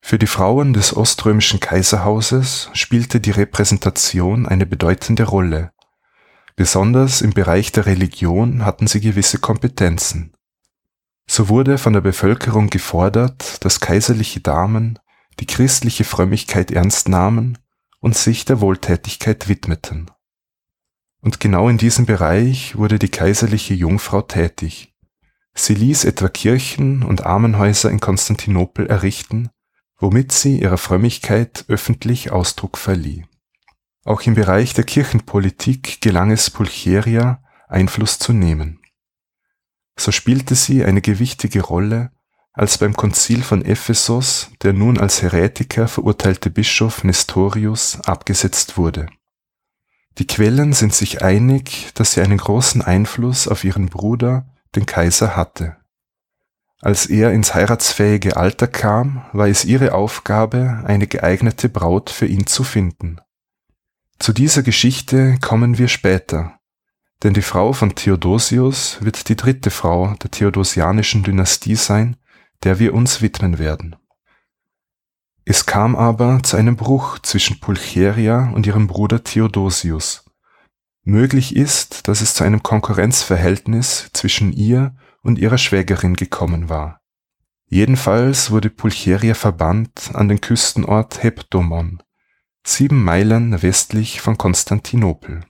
Für 0.00 0.18
die 0.18 0.26
Frauen 0.26 0.72
des 0.72 0.96
oströmischen 0.96 1.60
Kaiserhauses 1.60 2.68
spielte 2.72 3.20
die 3.20 3.30
Repräsentation 3.30 4.46
eine 4.46 4.66
bedeutende 4.66 5.22
Rolle. 5.22 5.70
Besonders 6.56 7.22
im 7.22 7.32
Bereich 7.32 7.70
der 7.70 7.86
Religion 7.86 8.64
hatten 8.64 8.88
sie 8.88 9.00
gewisse 9.00 9.38
Kompetenzen. 9.38 10.32
So 11.26 11.48
wurde 11.48 11.78
von 11.78 11.92
der 11.92 12.00
Bevölkerung 12.00 12.68
gefordert, 12.68 13.64
dass 13.64 13.80
kaiserliche 13.80 14.40
Damen 14.40 14.98
die 15.38 15.46
christliche 15.46 16.04
Frömmigkeit 16.04 16.72
ernst 16.72 17.08
nahmen 17.08 17.58
und 18.00 18.16
sich 18.16 18.44
der 18.44 18.60
Wohltätigkeit 18.60 19.48
widmeten. 19.48 20.10
Und 21.22 21.38
genau 21.38 21.68
in 21.68 21.78
diesem 21.78 22.04
Bereich 22.04 22.76
wurde 22.76 22.98
die 22.98 23.08
kaiserliche 23.08 23.74
Jungfrau 23.74 24.22
tätig. 24.22 24.92
Sie 25.54 25.74
ließ 25.74 26.04
etwa 26.04 26.28
Kirchen 26.28 27.04
und 27.04 27.24
Armenhäuser 27.24 27.90
in 27.90 28.00
Konstantinopel 28.00 28.88
errichten, 28.88 29.48
womit 29.98 30.32
sie 30.32 30.58
ihrer 30.58 30.78
Frömmigkeit 30.78 31.64
öffentlich 31.68 32.32
Ausdruck 32.32 32.76
verlieh. 32.76 33.24
Auch 34.04 34.22
im 34.22 34.34
Bereich 34.34 34.74
der 34.74 34.82
Kirchenpolitik 34.82 36.00
gelang 36.00 36.32
es 36.32 36.50
Pulcheria, 36.50 37.40
Einfluss 37.68 38.18
zu 38.18 38.32
nehmen. 38.32 38.80
So 39.96 40.10
spielte 40.10 40.56
sie 40.56 40.84
eine 40.84 41.02
gewichtige 41.02 41.60
Rolle, 41.60 42.10
als 42.52 42.78
beim 42.78 42.94
Konzil 42.94 43.42
von 43.44 43.64
Ephesus 43.64 44.50
der 44.62 44.72
nun 44.72 44.98
als 44.98 45.22
Heretiker 45.22 45.86
verurteilte 45.86 46.50
Bischof 46.50 47.04
Nestorius 47.04 48.00
abgesetzt 48.00 48.76
wurde 48.76 49.06
die 50.18 50.26
Quellen 50.26 50.72
sind 50.72 50.94
sich 50.94 51.22
einig, 51.22 51.90
dass 51.94 52.12
sie 52.12 52.20
einen 52.20 52.38
großen 52.38 52.82
Einfluss 52.82 53.48
auf 53.48 53.64
ihren 53.64 53.86
Bruder, 53.86 54.46
den 54.74 54.86
Kaiser, 54.86 55.36
hatte. 55.36 55.76
Als 56.80 57.06
er 57.06 57.32
ins 57.32 57.54
heiratsfähige 57.54 58.36
Alter 58.36 58.66
kam, 58.66 59.24
war 59.32 59.46
es 59.46 59.64
ihre 59.64 59.94
Aufgabe, 59.94 60.82
eine 60.84 61.06
geeignete 61.06 61.68
Braut 61.68 62.10
für 62.10 62.26
ihn 62.26 62.46
zu 62.46 62.64
finden. 62.64 63.20
Zu 64.18 64.32
dieser 64.32 64.62
Geschichte 64.62 65.38
kommen 65.40 65.78
wir 65.78 65.88
später, 65.88 66.58
denn 67.22 67.34
die 67.34 67.42
Frau 67.42 67.72
von 67.72 67.94
Theodosius 67.94 68.98
wird 69.00 69.28
die 69.28 69.36
dritte 69.36 69.70
Frau 69.70 70.14
der 70.22 70.30
theodosianischen 70.30 71.22
Dynastie 71.22 71.76
sein, 71.76 72.16
der 72.64 72.78
wir 72.78 72.94
uns 72.94 73.22
widmen 73.22 73.58
werden. 73.58 73.96
Es 75.44 75.66
kam 75.66 75.96
aber 75.96 76.42
zu 76.44 76.56
einem 76.56 76.76
Bruch 76.76 77.18
zwischen 77.18 77.58
Pulcheria 77.58 78.50
und 78.50 78.66
ihrem 78.66 78.86
Bruder 78.86 79.24
Theodosius. 79.24 80.24
Möglich 81.02 81.56
ist, 81.56 82.06
dass 82.06 82.20
es 82.20 82.34
zu 82.34 82.44
einem 82.44 82.62
Konkurrenzverhältnis 82.62 84.10
zwischen 84.12 84.52
ihr 84.52 84.94
und 85.22 85.38
ihrer 85.40 85.58
Schwägerin 85.58 86.14
gekommen 86.14 86.68
war. 86.68 87.00
Jedenfalls 87.66 88.52
wurde 88.52 88.70
Pulcheria 88.70 89.34
verbannt 89.34 90.12
an 90.14 90.28
den 90.28 90.40
Küstenort 90.40 91.24
Hebdomon, 91.24 92.02
sieben 92.64 93.02
Meilen 93.02 93.62
westlich 93.62 94.20
von 94.20 94.38
Konstantinopel. 94.38 95.40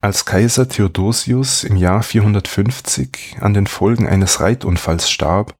Als 0.00 0.24
Kaiser 0.24 0.68
Theodosius 0.68 1.64
im 1.64 1.76
Jahr 1.76 2.02
450 2.02 3.36
an 3.40 3.52
den 3.52 3.66
Folgen 3.66 4.06
eines 4.08 4.40
Reitunfalls 4.40 5.10
starb, 5.10 5.56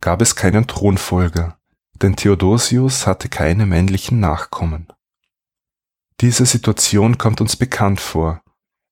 gab 0.00 0.20
es 0.20 0.34
keinen 0.34 0.66
Thronfolger 0.66 1.56
denn 2.02 2.16
Theodosius 2.16 3.06
hatte 3.06 3.28
keine 3.28 3.66
männlichen 3.66 4.20
Nachkommen. 4.20 4.88
Diese 6.20 6.46
Situation 6.46 7.18
kommt 7.18 7.40
uns 7.40 7.56
bekannt 7.56 8.00
vor, 8.00 8.42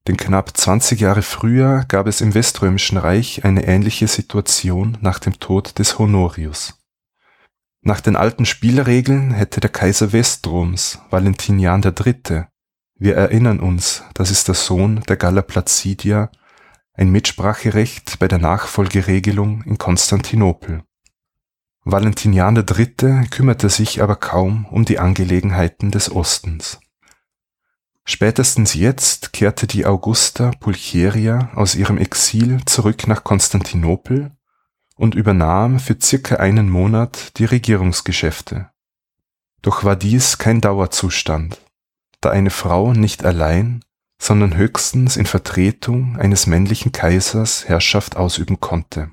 denn 0.06 0.16
knapp 0.16 0.56
20 0.56 1.00
Jahre 1.00 1.22
früher 1.22 1.84
gab 1.88 2.06
es 2.06 2.20
im 2.20 2.34
Weströmischen 2.34 2.98
Reich 2.98 3.44
eine 3.44 3.66
ähnliche 3.66 4.08
Situation 4.08 4.98
nach 5.00 5.18
dem 5.18 5.38
Tod 5.40 5.78
des 5.78 5.98
Honorius. 5.98 6.78
Nach 7.80 8.00
den 8.00 8.16
alten 8.16 8.46
Spielregeln 8.46 9.32
hätte 9.32 9.60
der 9.60 9.70
Kaiser 9.70 10.12
Westroms, 10.12 11.00
Valentinian 11.10 11.82
III., 11.82 12.44
wir 12.96 13.16
erinnern 13.16 13.60
uns, 13.60 14.04
das 14.14 14.30
ist 14.30 14.48
der 14.48 14.54
Sohn 14.54 15.00
der 15.08 15.16
Galla 15.16 15.42
Placidia, 15.42 16.30
ein 16.94 17.10
Mitspracherecht 17.10 18.18
bei 18.20 18.28
der 18.28 18.38
Nachfolgeregelung 18.38 19.62
in 19.62 19.78
Konstantinopel. 19.78 20.84
Valentinian 21.86 22.56
III. 22.56 23.28
kümmerte 23.28 23.68
sich 23.68 24.02
aber 24.02 24.16
kaum 24.16 24.64
um 24.70 24.86
die 24.86 24.98
Angelegenheiten 24.98 25.90
des 25.90 26.10
Ostens. 26.10 26.80
Spätestens 28.06 28.72
jetzt 28.72 29.34
kehrte 29.34 29.66
die 29.66 29.84
Augusta 29.84 30.52
Pulcheria 30.60 31.50
aus 31.54 31.74
ihrem 31.74 31.98
Exil 31.98 32.64
zurück 32.64 33.06
nach 33.06 33.22
Konstantinopel 33.22 34.32
und 34.96 35.14
übernahm 35.14 35.78
für 35.78 35.98
circa 36.00 36.36
einen 36.36 36.70
Monat 36.70 37.38
die 37.38 37.44
Regierungsgeschäfte. 37.44 38.70
Doch 39.60 39.84
war 39.84 39.96
dies 39.96 40.38
kein 40.38 40.62
Dauerzustand, 40.62 41.60
da 42.22 42.30
eine 42.30 42.50
Frau 42.50 42.94
nicht 42.94 43.26
allein, 43.26 43.84
sondern 44.18 44.56
höchstens 44.56 45.18
in 45.18 45.26
Vertretung 45.26 46.18
eines 46.18 46.46
männlichen 46.46 46.92
Kaisers 46.92 47.68
Herrschaft 47.68 48.16
ausüben 48.16 48.58
konnte 48.58 49.10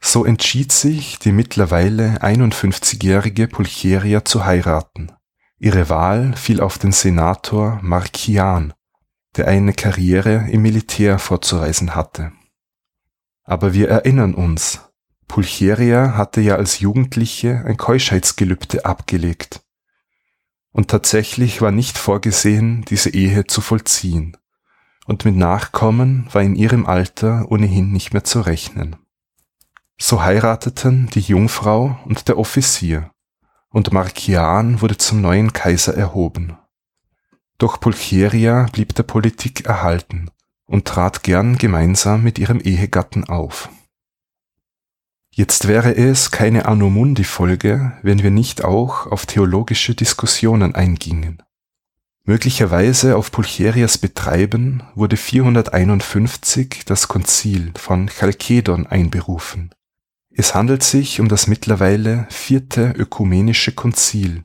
so 0.00 0.24
entschied 0.24 0.72
sich 0.72 1.18
die 1.18 1.32
mittlerweile 1.32 2.22
51-jährige 2.22 3.48
Pulcheria 3.48 4.24
zu 4.24 4.44
heiraten. 4.44 5.12
Ihre 5.58 5.88
Wahl 5.90 6.34
fiel 6.36 6.60
auf 6.60 6.78
den 6.78 6.92
Senator 6.92 7.78
Markian, 7.82 8.72
der 9.36 9.46
eine 9.46 9.74
Karriere 9.74 10.48
im 10.50 10.62
Militär 10.62 11.18
vorzuweisen 11.18 11.94
hatte. 11.94 12.32
Aber 13.44 13.74
wir 13.74 13.88
erinnern 13.88 14.34
uns, 14.34 14.80
Pulcheria 15.28 16.16
hatte 16.16 16.40
ja 16.40 16.56
als 16.56 16.80
Jugendliche 16.80 17.62
ein 17.66 17.76
Keuschheitsgelübde 17.76 18.84
abgelegt. 18.84 19.60
Und 20.72 20.88
tatsächlich 20.88 21.60
war 21.60 21.72
nicht 21.72 21.98
vorgesehen, 21.98 22.84
diese 22.88 23.10
Ehe 23.10 23.46
zu 23.46 23.60
vollziehen. 23.60 24.36
Und 25.06 25.24
mit 25.24 25.36
Nachkommen 25.36 26.28
war 26.32 26.42
in 26.42 26.54
ihrem 26.54 26.86
Alter 26.86 27.46
ohnehin 27.50 27.92
nicht 27.92 28.12
mehr 28.12 28.24
zu 28.24 28.40
rechnen. 28.40 28.96
So 30.02 30.22
heirateten 30.22 31.10
die 31.10 31.20
Jungfrau 31.20 32.00
und 32.06 32.26
der 32.26 32.38
Offizier, 32.38 33.10
und 33.68 33.92
Markian 33.92 34.80
wurde 34.80 34.96
zum 34.96 35.20
neuen 35.20 35.52
Kaiser 35.52 35.94
erhoben. 35.94 36.56
Doch 37.58 37.78
Pulcheria 37.78 38.66
blieb 38.72 38.94
der 38.94 39.02
Politik 39.02 39.66
erhalten 39.66 40.30
und 40.64 40.86
trat 40.86 41.22
gern 41.22 41.58
gemeinsam 41.58 42.22
mit 42.22 42.38
ihrem 42.38 42.60
Ehegatten 42.60 43.28
auf. 43.28 43.68
Jetzt 45.32 45.68
wäre 45.68 45.94
es 45.94 46.30
keine 46.30 46.64
Anomundi-Folge, 46.64 47.92
wenn 48.00 48.22
wir 48.22 48.30
nicht 48.30 48.64
auch 48.64 49.06
auf 49.06 49.26
theologische 49.26 49.94
Diskussionen 49.94 50.74
eingingen. 50.74 51.42
Möglicherweise 52.24 53.16
auf 53.16 53.30
Pulcherias 53.30 53.98
Betreiben 53.98 54.82
wurde 54.94 55.18
451 55.18 56.86
das 56.86 57.06
Konzil 57.06 57.72
von 57.76 58.08
Chalkedon 58.08 58.86
einberufen. 58.86 59.70
Es 60.34 60.54
handelt 60.54 60.82
sich 60.82 61.20
um 61.20 61.28
das 61.28 61.46
mittlerweile 61.46 62.26
vierte 62.30 62.92
ökumenische 62.96 63.72
Konzil, 63.72 64.44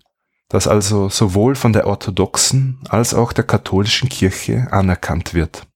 das 0.50 0.68
also 0.68 1.10
sowohl 1.10 1.56
von 1.56 1.74
der 1.74 1.88
orthodoxen 1.88 2.80
als 2.90 3.14
auch 3.14 3.34
der 3.34 3.44
katholischen 3.44 4.10
Kirche 4.10 4.68
anerkannt 4.72 5.34
wird. 5.34 5.68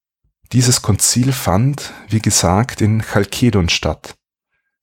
Dieses 0.52 0.82
Konzil 0.82 1.32
fand, 1.32 1.94
wie 2.10 2.22
gesagt, 2.22 2.82
in 2.82 3.02
Chalkedon 3.02 3.70
statt. 3.70 4.16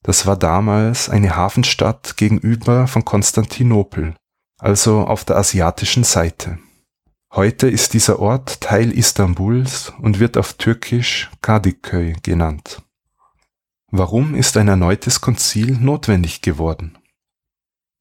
Das 0.03 0.25
war 0.25 0.37
damals 0.37 1.09
eine 1.09 1.35
Hafenstadt 1.35 2.15
gegenüber 2.15 2.87
von 2.87 3.03
Konstantinopel, 3.03 4.15
also 4.57 5.01
auf 5.01 5.25
der 5.25 5.35
asiatischen 5.35 6.05
Seite. 6.05 6.59
Heute 7.33 7.67
ist 7.67 7.93
dieser 7.93 8.19
Ort 8.19 8.61
Teil 8.61 8.91
Istanbuls 8.91 9.91
und 9.99 10.19
wird 10.19 10.37
auf 10.37 10.53
Türkisch 10.53 11.29
Kadıköy 11.41 12.15
genannt. 12.23 12.81
Warum 13.91 14.35
ist 14.35 14.57
ein 14.57 14.67
erneutes 14.67 15.21
Konzil 15.21 15.77
notwendig 15.79 16.41
geworden? 16.41 16.97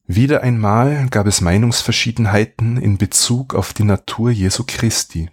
Wieder 0.05 0.43
einmal 0.43 1.07
gab 1.11 1.29
es 1.29 1.41
Meinungsverschiedenheiten 1.41 2.77
in 2.77 2.99
Bezug 2.99 3.55
auf 3.55 3.73
die 3.73 3.85
Natur 3.85 4.33
Jesu 4.33 4.65
Christi. 4.67 5.31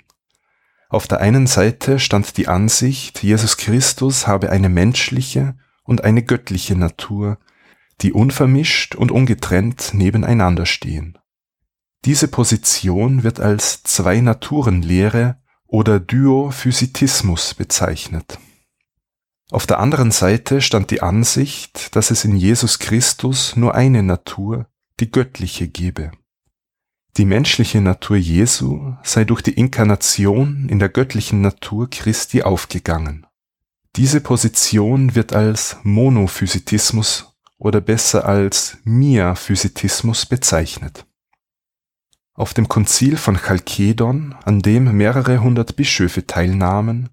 Auf 0.90 1.08
der 1.08 1.22
einen 1.22 1.48
Seite 1.48 1.98
stand 1.98 2.38
die 2.38 2.48
Ansicht, 2.48 3.24
Jesus 3.24 3.58
Christus 3.58 4.28
habe 4.28 4.52
eine 4.52 4.70
menschliche 4.70 5.56
und 5.84 6.04
eine 6.04 6.22
göttliche 6.22 6.76
Natur, 6.76 7.40
die 8.02 8.14
unvermischt 8.14 8.94
und 8.94 9.12
ungetrennt 9.12 9.96
nebeneinander 9.96 10.68
stehen. 10.68 11.18
Diese 12.06 12.28
Position 12.28 13.24
wird 13.24 13.40
als 13.40 13.82
Zwei-Naturen-Lehre 13.82 15.38
oder 15.66 16.00
Dyophysitismus 16.00 17.56
bezeichnet. 17.56 18.38
Auf 19.52 19.68
der 19.68 19.80
anderen 19.80 20.12
Seite 20.12 20.62
stand 20.62 20.90
die 20.92 21.02
Ansicht, 21.02 21.96
dass 21.96 22.12
es 22.12 22.26
in 22.26 22.36
Jesus 22.36 22.80
Christus 22.80 23.56
nur 23.56 23.76
eine 23.76 24.02
Natur, 24.02 24.68
die 25.00 25.12
göttliche 25.12 25.68
gebe. 25.68 26.12
Die 27.18 27.26
menschliche 27.26 27.80
Natur 27.80 28.18
Jesu 28.18 28.96
sei 29.04 29.24
durch 29.24 29.42
die 29.42 29.54
Inkarnation 29.54 30.68
in 30.68 30.80
der 30.80 30.90
göttlichen 30.90 31.42
Natur 31.42 31.88
Christi 31.90 32.42
aufgegangen. 32.42 33.28
Diese 33.96 34.22
Position 34.22 35.14
wird 35.14 35.34
als 35.34 35.78
Monophysitismus 35.84 37.36
oder 37.60 37.82
besser 37.82 38.26
als 38.26 38.78
Miaphysitismus 38.84 40.26
bezeichnet. 40.26 41.06
Auf 42.34 42.56
dem 42.56 42.68
Konzil 42.68 43.18
von 43.18 43.38
Chalkedon, 43.38 44.34
an 44.44 44.62
dem 44.62 44.98
mehrere 44.98 45.44
hundert 45.44 45.76
Bischöfe 45.76 46.26
teilnahmen, 46.26 47.10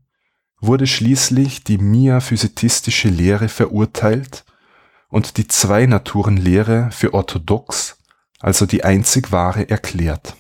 wurde 0.60 0.86
schließlich 0.86 1.64
die 1.64 1.78
miaphysitistische 1.78 3.08
Lehre 3.08 3.48
verurteilt 3.48 4.44
und 5.08 5.36
die 5.36 5.48
Zwei-Naturen-Lehre 5.48 6.90
für 6.92 7.14
orthodox, 7.14 7.98
also 8.38 8.66
die 8.66 8.84
einzig 8.84 9.32
wahre, 9.32 9.68
erklärt. 9.68 10.36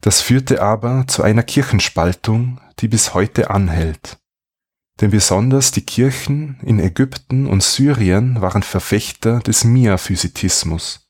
Das 0.00 0.20
führte 0.20 0.62
aber 0.62 1.06
zu 1.08 1.22
einer 1.22 1.42
Kirchenspaltung, 1.42 2.60
die 2.78 2.88
bis 2.88 3.14
heute 3.14 3.50
anhält. 3.50 4.18
Denn 5.00 5.10
besonders 5.10 5.70
die 5.72 5.82
Kirchen 5.82 6.58
in 6.62 6.80
Ägypten 6.80 7.46
und 7.46 7.62
Syrien 7.62 8.40
waren 8.40 8.62
Verfechter 8.62 9.40
des 9.40 9.64
Miaphysitismus. 9.64 11.08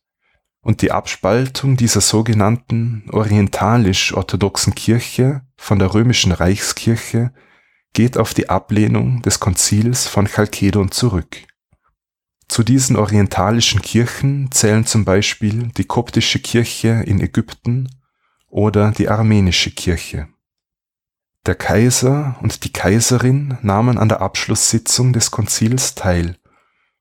Und 0.60 0.82
die 0.82 0.92
Abspaltung 0.92 1.76
dieser 1.76 2.00
sogenannten 2.00 3.08
orientalisch-orthodoxen 3.10 4.74
Kirche 4.74 5.42
von 5.56 5.78
der 5.78 5.94
römischen 5.94 6.32
Reichskirche 6.32 7.32
geht 7.98 8.16
auf 8.16 8.32
die 8.32 8.48
Ablehnung 8.48 9.22
des 9.22 9.40
Konzils 9.40 10.06
von 10.06 10.26
Chalkedon 10.26 10.92
zurück. 10.92 11.38
Zu 12.46 12.62
diesen 12.62 12.94
orientalischen 12.94 13.82
Kirchen 13.82 14.52
zählen 14.52 14.86
zum 14.86 15.04
Beispiel 15.04 15.72
die 15.76 15.82
koptische 15.82 16.38
Kirche 16.38 17.02
in 17.06 17.20
Ägypten 17.20 17.88
oder 18.46 18.92
die 18.92 19.08
armenische 19.08 19.72
Kirche. 19.72 20.28
Der 21.44 21.56
Kaiser 21.56 22.36
und 22.40 22.62
die 22.62 22.72
Kaiserin 22.72 23.58
nahmen 23.62 23.98
an 23.98 24.08
der 24.08 24.20
Abschlusssitzung 24.20 25.12
des 25.12 25.32
Konzils 25.32 25.96
teil 25.96 26.36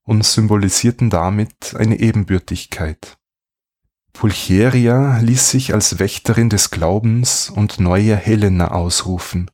und 0.02 0.26
symbolisierten 0.26 1.12
damit 1.12 1.76
eine 1.76 2.00
Ebenbürtigkeit. 2.00 3.20
Pulcheria 4.14 5.20
ließ 5.20 5.52
sich 5.52 5.76
als 5.76 6.00
Wächterin 6.00 6.50
des 6.50 6.72
Glaubens 6.72 7.52
und 7.52 7.80
neue 7.80 8.16
Helena 8.16 8.72
ausrufen 8.72 9.52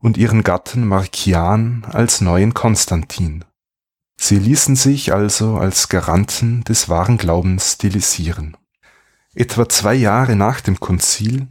und 0.00 0.16
ihren 0.16 0.42
Gatten 0.42 0.86
Markian 0.86 1.86
als 1.88 2.20
neuen 2.20 2.54
Konstantin. 2.54 3.44
Sie 4.16 4.38
ließen 4.38 4.76
sich 4.76 5.12
also 5.12 5.56
als 5.56 5.88
Garanten 5.88 6.64
des 6.64 6.88
wahren 6.88 7.16
Glaubens 7.16 7.72
stilisieren. 7.72 8.56
Etwa 9.34 9.68
zwei 9.68 9.94
Jahre 9.94 10.36
nach 10.36 10.60
dem 10.60 10.80
Konzil, 10.80 11.48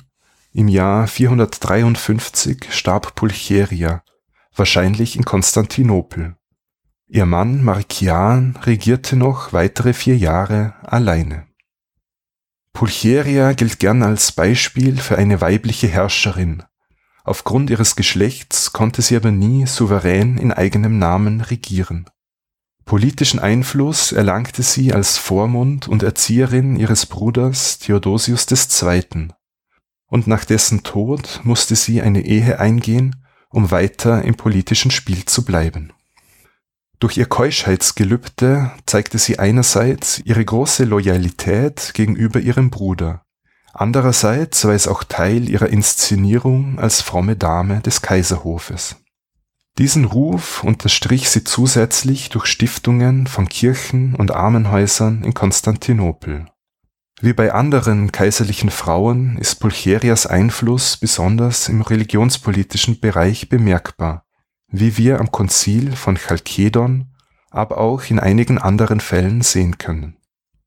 im 0.51 0.67
Jahr 0.67 1.07
453, 1.07 2.67
starb 2.71 3.15
Pulcheria, 3.15 4.03
wahrscheinlich 4.55 5.15
in 5.15 5.25
Konstantinopel. 5.25 6.35
Ihr 7.07 7.25
Mann 7.25 7.63
Markian 7.63 8.57
regierte 8.63 9.15
noch 9.15 9.53
weitere 9.53 9.93
vier 9.93 10.17
Jahre 10.17 10.75
alleine. 10.83 11.47
Pulcheria 12.73 13.53
gilt 13.53 13.79
gern 13.79 14.03
als 14.03 14.31
Beispiel 14.31 14.97
für 14.97 15.17
eine 15.17 15.41
weibliche 15.41 15.87
Herrscherin, 15.87 16.63
Aufgrund 17.29 17.69
ihres 17.69 17.95
Geschlechts 17.95 18.73
konnte 18.73 19.03
sie 19.03 19.15
aber 19.15 19.29
nie 19.29 19.67
souverän 19.67 20.39
in 20.39 20.51
eigenem 20.51 20.97
Namen 20.97 21.41
regieren. 21.41 22.09
Politischen 22.85 23.39
Einfluss 23.39 24.11
erlangte 24.11 24.63
sie 24.63 24.93
als 24.93 25.19
Vormund 25.19 25.87
und 25.87 26.01
Erzieherin 26.01 26.75
ihres 26.75 27.05
Bruders 27.05 27.77
Theodosius 27.77 28.47
II. 28.81 29.27
Und 30.07 30.25
nach 30.25 30.43
dessen 30.43 30.81
Tod 30.81 31.41
musste 31.43 31.75
sie 31.75 32.01
eine 32.01 32.25
Ehe 32.25 32.59
eingehen, 32.59 33.23
um 33.49 33.69
weiter 33.69 34.23
im 34.23 34.33
politischen 34.33 34.89
Spiel 34.89 35.23
zu 35.25 35.45
bleiben. 35.45 35.93
Durch 36.97 37.15
ihr 37.15 37.27
Keuschheitsgelübde 37.27 38.71
zeigte 38.87 39.19
sie 39.19 39.37
einerseits 39.37 40.17
ihre 40.25 40.43
große 40.43 40.83
Loyalität 40.83 41.91
gegenüber 41.93 42.39
ihrem 42.39 42.71
Bruder, 42.71 43.23
Andererseits 43.73 44.65
war 44.65 44.73
es 44.73 44.87
auch 44.87 45.03
Teil 45.03 45.47
ihrer 45.47 45.69
Inszenierung 45.69 46.79
als 46.79 47.01
fromme 47.01 47.35
Dame 47.35 47.81
des 47.81 48.01
Kaiserhofes. 48.01 48.95
Diesen 49.77 50.05
Ruf 50.05 50.63
unterstrich 50.63 51.29
sie 51.29 51.43
zusätzlich 51.43 52.29
durch 52.29 52.47
Stiftungen 52.47 53.27
von 53.27 53.47
Kirchen 53.47 54.15
und 54.15 54.31
Armenhäusern 54.31 55.23
in 55.23 55.33
Konstantinopel. 55.33 56.47
Wie 57.21 57.33
bei 57.33 57.53
anderen 57.53 58.11
kaiserlichen 58.11 58.71
Frauen 58.71 59.37
ist 59.37 59.55
Pulcherias 59.55 60.25
Einfluss 60.25 60.97
besonders 60.97 61.69
im 61.69 61.81
religionspolitischen 61.81 62.99
Bereich 62.99 63.49
bemerkbar, 63.49 64.25
wie 64.67 64.97
wir 64.97 65.19
am 65.19 65.31
Konzil 65.31 65.95
von 65.95 66.15
Chalkedon, 66.15 67.13
aber 67.51 67.77
auch 67.77 68.03
in 68.09 68.19
einigen 68.19 68.57
anderen 68.57 68.99
Fällen 68.99 69.41
sehen 69.41 69.77
können 69.77 70.18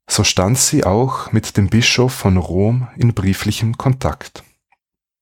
so 0.09 0.25
stand 0.25 0.59
sie 0.59 0.85
auch 0.85 1.33
mit 1.33 1.57
dem 1.57 1.69
Bischof 1.69 2.13
von 2.13 2.37
Rom 2.37 2.89
in 2.97 3.15
brieflichem 3.15 3.79
Kontakt. 3.79 4.43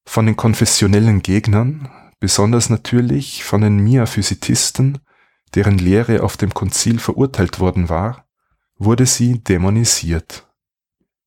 Von 0.04 0.26
den 0.26 0.36
konfessionellen 0.36 1.22
Gegnern, 1.22 1.88
besonders 2.18 2.70
natürlich 2.70 3.44
von 3.44 3.60
den 3.60 3.78
Miaphysitisten, 3.78 4.98
deren 5.54 5.78
Lehre 5.78 6.22
auf 6.22 6.36
dem 6.36 6.54
Konzil 6.54 6.98
verurteilt 6.98 7.60
worden 7.60 7.88
war, 7.88 8.26
wurde 8.76 9.06
sie 9.06 9.38
dämonisiert. 9.44 10.48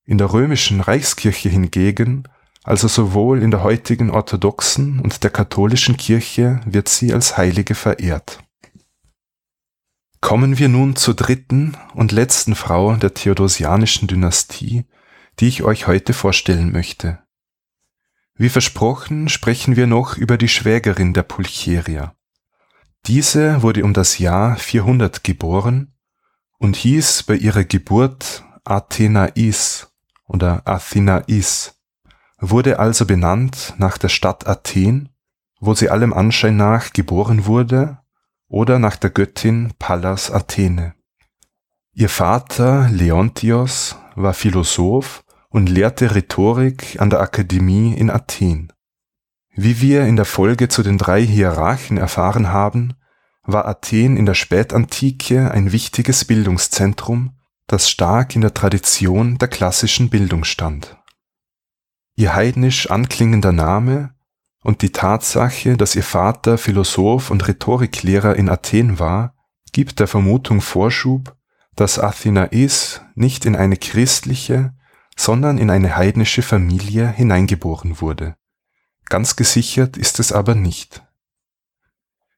In 0.05 0.17
der 0.17 0.33
römischen 0.33 0.81
Reichskirche 0.81 1.49
hingegen, 1.49 2.23
also 2.63 2.87
sowohl 2.87 3.41
in 3.41 3.51
der 3.51 3.63
heutigen 3.63 4.09
orthodoxen 4.09 4.99
und 4.99 5.23
der 5.23 5.29
katholischen 5.29 5.95
Kirche, 5.95 6.61
wird 6.65 6.89
sie 6.89 7.13
als 7.13 7.37
Heilige 7.37 7.75
verehrt 7.75 8.42
Kommen 10.23 10.57
wir 10.57 10.69
nun 10.69 10.95
zur 10.95 11.15
dritten 11.15 11.75
und 11.95 12.13
letzten 12.13 12.55
Frau 12.55 12.95
der 12.95 13.13
theodosianischen 13.13 14.07
Dynastie, 14.07 14.85
die 15.41 15.49
ich 15.49 15.63
euch 15.63 15.85
heute 15.85 16.13
vorstellen 16.13 16.71
möchte. 16.71 17.19
Wie 18.33 18.47
versprochen 18.47 19.27
sprechen 19.27 19.75
wir 19.75 19.85
noch 19.85 20.15
über 20.15 20.37
die 20.37 20.47
Schwägerin 20.47 21.13
der 21.13 21.23
Pulcheria. 21.23 22.15
Diese 23.05 23.63
wurde 23.63 23.83
um 23.83 23.93
das 23.93 24.17
Jahr 24.17 24.55
400 24.55 25.25
geboren 25.25 25.93
und 26.57 26.77
hieß 26.77 27.23
bei 27.23 27.35
ihrer 27.35 27.65
Geburt 27.65 28.45
Athenais 28.63 29.89
oder 30.25 30.61
Athenais, 30.65 31.81
wurde 32.39 32.79
also 32.79 33.05
benannt 33.05 33.73
nach 33.77 33.97
der 33.97 34.09
Stadt 34.09 34.47
Athen, 34.47 35.09
wo 35.59 35.73
sie 35.73 35.89
allem 35.89 36.13
Anschein 36.13 36.55
nach 36.55 36.93
geboren 36.93 37.45
wurde, 37.45 37.97
oder 38.53 38.77
nach 38.77 38.97
der 38.97 39.09
Göttin 39.09 39.73
Pallas 39.79 40.29
Athene. 40.29 40.93
Ihr 41.91 42.07
Vater 42.07 42.87
Leontios 42.91 43.97
war 44.13 44.35
Philosoph 44.35 45.23
und 45.49 45.69
lehrte 45.69 46.13
Rhetorik 46.13 47.01
an 47.01 47.09
der 47.09 47.21
Akademie 47.21 47.95
in 47.95 48.11
Athen. 48.11 48.71
Wie 49.55 49.81
wir 49.81 50.05
in 50.05 50.17
der 50.17 50.25
Folge 50.25 50.67
zu 50.67 50.83
den 50.83 50.99
drei 50.99 51.25
Hierarchen 51.25 51.97
erfahren 51.97 52.49
haben, 52.49 52.93
war 53.41 53.67
Athen 53.67 54.17
in 54.17 54.27
der 54.27 54.35
Spätantike 54.35 55.49
ein 55.49 55.71
wichtiges 55.71 56.23
Bildungszentrum, 56.23 57.31
das 57.65 57.89
stark 57.89 58.35
in 58.35 58.41
der 58.41 58.53
Tradition 58.53 59.39
der 59.39 59.47
klassischen 59.47 60.11
Bildung 60.11 60.43
stand. 60.43 60.95
Ihr 62.15 62.35
heidnisch 62.35 62.91
anklingender 62.91 63.51
Name 63.51 64.12
und 64.63 64.81
die 64.81 64.91
Tatsache, 64.91 65.77
dass 65.77 65.95
ihr 65.95 66.03
Vater 66.03 66.57
Philosoph 66.57 67.29
und 67.29 67.47
Rhetoriklehrer 67.47 68.35
in 68.35 68.49
Athen 68.49 68.97
war, 68.97 69.35
gibt 69.73 69.99
der 69.99 70.07
Vermutung 70.07 70.61
Vorschub, 70.61 71.35
dass 71.75 71.99
Athenais 71.99 73.01
nicht 73.15 73.45
in 73.45 73.55
eine 73.55 73.77
christliche, 73.77 74.73
sondern 75.17 75.57
in 75.57 75.69
eine 75.69 75.95
heidnische 75.95 76.41
Familie 76.41 77.07
hineingeboren 77.09 77.99
wurde. 78.01 78.35
Ganz 79.05 79.35
gesichert 79.35 79.97
ist 79.97 80.19
es 80.19 80.31
aber 80.31 80.55
nicht. 80.55 81.03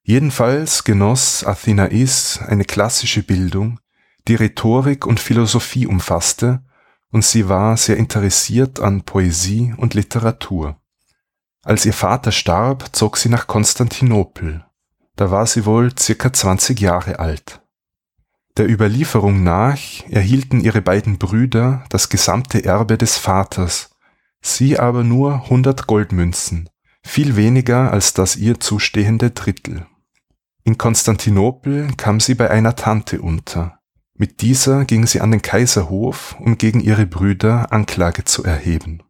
Jedenfalls 0.04 0.84
genoss 0.84 1.44
Athenais 1.44 2.40
eine 2.46 2.66
klassische 2.66 3.24
Bildung, 3.24 3.80
die 4.28 4.36
Rhetorik 4.36 5.06
und 5.06 5.20
Philosophie 5.20 5.88
umfasste, 5.88 6.64
und 7.12 7.24
sie 7.24 7.48
war 7.48 7.78
sehr 7.78 7.98
interessiert 7.98 8.80
an 8.80 9.04
Poesie 9.04 9.74
und 9.78 9.94
Literatur. 9.94 10.82
Als 11.66 11.84
ihr 11.84 11.94
Vater 11.94 12.32
starb, 12.32 12.96
zog 12.96 13.18
sie 13.18 13.28
nach 13.28 13.48
Konstantinopel. 13.48 14.64
Da 15.16 15.32
war 15.32 15.48
sie 15.48 15.66
wohl 15.66 15.98
circa 15.98 16.32
20 16.32 16.80
Jahre 16.80 17.18
alt. 17.18 17.64
Der 18.56 18.70
Überlieferung 18.70 19.42
nach 19.42 19.80
erhielten 20.08 20.62
ihre 20.62 20.84
beiden 20.84 21.18
Brüder 21.18 21.84
das 21.90 22.10
gesamte 22.10 22.64
Erbe 22.64 23.00
des 23.00 23.18
Vaters, 23.18 23.90
sie 24.42 24.78
aber 24.78 25.04
nur 25.04 25.46
100 25.46 25.88
Goldmünzen, 25.88 26.70
viel 27.02 27.36
weniger 27.36 27.92
als 27.92 28.14
das 28.14 28.36
ihr 28.36 28.60
zustehende 28.60 29.32
Drittel. 29.32 29.88
In 30.64 30.78
Konstantinopel 30.78 31.88
kam 31.98 32.20
sie 32.20 32.36
bei 32.36 32.52
einer 32.52 32.76
Tante 32.76 33.22
unter. 33.22 33.80
Mit 34.14 34.42
dieser 34.42 34.86
ging 34.86 35.08
sie 35.08 35.20
an 35.20 35.32
den 35.32 35.42
Kaiserhof, 35.42 36.36
um 36.40 36.60
gegen 36.60 36.80
ihre 36.80 37.08
Brüder 37.08 37.74
Anklage 37.74 38.24
zu 38.24 38.44
erheben. 38.44 39.02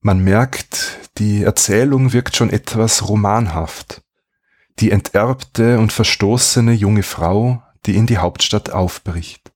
Man 0.00 0.20
merkt, 0.20 1.05
die 1.18 1.42
Erzählung 1.42 2.12
wirkt 2.12 2.36
schon 2.36 2.50
etwas 2.50 3.08
romanhaft. 3.08 4.02
Die 4.78 4.90
enterbte 4.90 5.78
und 5.78 5.92
verstoßene 5.92 6.72
junge 6.72 7.02
Frau 7.02 7.62
die 7.86 7.96
in 7.96 8.06
die 8.06 8.18
Hauptstadt 8.18 8.70
aufbricht. 8.70 9.52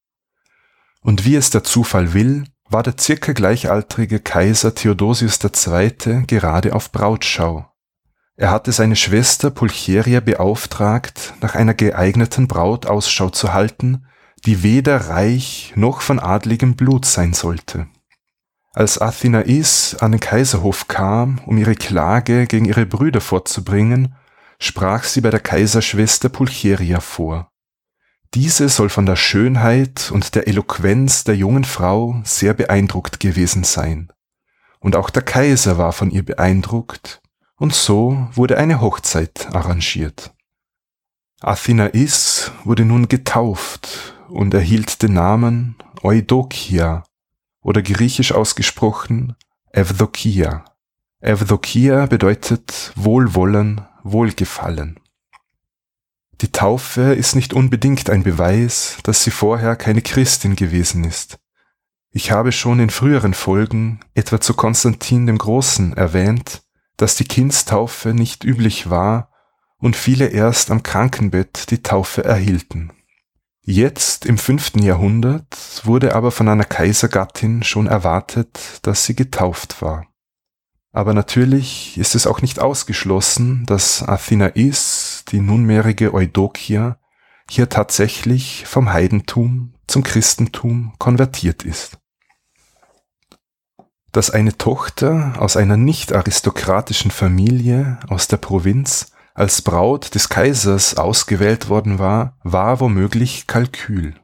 Und 1.02 1.24
wie 1.24 1.36
es 1.36 1.50
der 1.50 1.64
Zufall 1.64 2.12
will, 2.12 2.44
war 2.68 2.82
der 2.82 2.94
circa 2.98 3.32
gleichaltrige 3.32 4.20
Kaiser 4.20 4.74
Theodosius 4.74 5.38
II. 5.42 6.24
gerade 6.26 6.74
auf 6.74 6.92
Brautschau. 6.92 7.66
Er 8.36 8.50
hatte 8.50 8.72
seine 8.72 8.96
Schwester 8.96 9.50
Pulcheria 9.50 10.20
beauftragt, 10.20 11.34
nach 11.40 11.54
einer 11.54 11.74
geeigneten 11.74 12.48
Braut 12.48 12.86
Ausschau 12.86 13.30
zu 13.30 13.52
halten, 13.52 14.06
die 14.46 14.62
weder 14.62 15.08
reich 15.08 15.72
noch 15.74 16.00
von 16.00 16.18
adligem 16.18 16.76
Blut 16.76 17.04
sein 17.04 17.34
sollte. 17.34 17.88
Als 18.72 18.98
Athenais 18.98 19.96
an 19.98 20.12
den 20.12 20.20
Kaiserhof 20.20 20.86
kam, 20.86 21.40
um 21.44 21.58
ihre 21.58 21.74
Klage 21.74 22.46
gegen 22.46 22.66
ihre 22.66 22.86
Brüder 22.86 23.20
vorzubringen, 23.20 24.14
sprach 24.60 25.02
sie 25.02 25.20
bei 25.20 25.30
der 25.30 25.40
Kaiserschwester 25.40 26.28
Pulcheria 26.28 27.00
vor. 27.00 27.50
Diese 28.34 28.68
soll 28.68 28.88
von 28.88 29.06
der 29.06 29.16
Schönheit 29.16 30.12
und 30.12 30.36
der 30.36 30.46
Eloquenz 30.46 31.24
der 31.24 31.34
jungen 31.34 31.64
Frau 31.64 32.20
sehr 32.24 32.54
beeindruckt 32.54 33.18
gewesen 33.18 33.64
sein. 33.64 34.12
Und 34.78 34.94
auch 34.94 35.10
der 35.10 35.22
Kaiser 35.22 35.76
war 35.76 35.92
von 35.92 36.12
ihr 36.12 36.24
beeindruckt, 36.24 37.20
und 37.56 37.74
so 37.74 38.28
wurde 38.32 38.56
eine 38.56 38.80
Hochzeit 38.80 39.48
arrangiert. 39.52 40.32
Athenais 41.40 42.52
wurde 42.64 42.84
nun 42.84 43.08
getauft 43.08 44.14
und 44.28 44.54
erhielt 44.54 45.02
den 45.02 45.14
Namen 45.14 45.74
Eudokia 46.02 47.02
oder 47.62 47.82
griechisch 47.82 48.32
ausgesprochen 48.32 49.36
Evdokia. 49.72 50.64
Evdokia 51.20 52.06
bedeutet 52.06 52.92
Wohlwollen, 52.96 53.82
Wohlgefallen. 54.02 54.98
Die 56.40 56.50
Taufe 56.50 57.12
ist 57.12 57.36
nicht 57.36 57.52
unbedingt 57.52 58.08
ein 58.08 58.22
Beweis, 58.22 58.96
dass 59.02 59.22
sie 59.22 59.30
vorher 59.30 59.76
keine 59.76 60.00
Christin 60.00 60.56
gewesen 60.56 61.04
ist. 61.04 61.38
Ich 62.12 62.32
habe 62.32 62.50
schon 62.50 62.80
in 62.80 62.90
früheren 62.90 63.34
Folgen, 63.34 64.00
etwa 64.14 64.40
zu 64.40 64.54
Konstantin 64.54 65.26
dem 65.26 65.38
Großen, 65.38 65.92
erwähnt, 65.92 66.62
dass 66.96 67.14
die 67.14 67.24
Kindstaufe 67.24 68.14
nicht 68.14 68.42
üblich 68.42 68.90
war 68.90 69.30
und 69.76 69.96
viele 69.96 70.28
erst 70.28 70.70
am 70.70 70.82
Krankenbett 70.82 71.70
die 71.70 71.82
Taufe 71.82 72.24
erhielten. 72.24 72.90
Jetzt 73.70 74.26
im 74.26 74.36
fünften 74.36 74.82
Jahrhundert 74.82 75.82
wurde 75.84 76.16
aber 76.16 76.32
von 76.32 76.48
einer 76.48 76.64
Kaisergattin 76.64 77.62
schon 77.62 77.86
erwartet, 77.86 78.80
dass 78.82 79.04
sie 79.04 79.14
getauft 79.14 79.80
war. 79.80 80.08
Aber 80.90 81.14
natürlich 81.14 81.96
ist 81.96 82.16
es 82.16 82.26
auch 82.26 82.42
nicht 82.42 82.58
ausgeschlossen, 82.58 83.64
dass 83.66 84.02
Athenais, 84.02 85.24
die 85.28 85.38
nunmehrige 85.38 86.12
Eudokia, 86.12 86.98
hier 87.48 87.68
tatsächlich 87.68 88.64
vom 88.66 88.92
Heidentum 88.92 89.74
zum 89.86 90.02
Christentum 90.02 90.92
konvertiert 90.98 91.62
ist. 91.62 91.96
Dass 94.10 94.30
eine 94.30 94.58
Tochter 94.58 95.34
aus 95.38 95.56
einer 95.56 95.76
nicht 95.76 96.12
aristokratischen 96.12 97.12
Familie 97.12 98.00
aus 98.08 98.26
der 98.26 98.38
Provinz 98.38 99.12
als 99.40 99.62
Braut 99.62 100.14
des 100.14 100.28
Kaisers 100.28 100.98
ausgewählt 100.98 101.70
worden 101.70 101.98
war, 101.98 102.36
war 102.42 102.78
womöglich 102.78 103.46
Kalkül. 103.46 104.14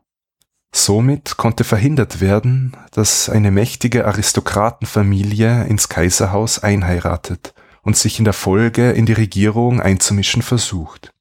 Somit 0.74 1.38
konnte 1.38 1.64
verhindert 1.64 2.20
werden, 2.20 2.76
dass 2.90 3.30
eine 3.30 3.50
mächtige 3.50 4.06
Aristokratenfamilie 4.06 5.64
ins 5.64 5.88
Kaiserhaus 5.88 6.62
einheiratet 6.62 7.54
und 7.80 7.96
sich 7.96 8.18
in 8.18 8.26
der 8.26 8.34
Folge 8.34 8.90
in 8.90 9.06
die 9.06 9.14
Regierung 9.14 9.80
einzumischen 9.80 10.42
versucht. 10.42 11.14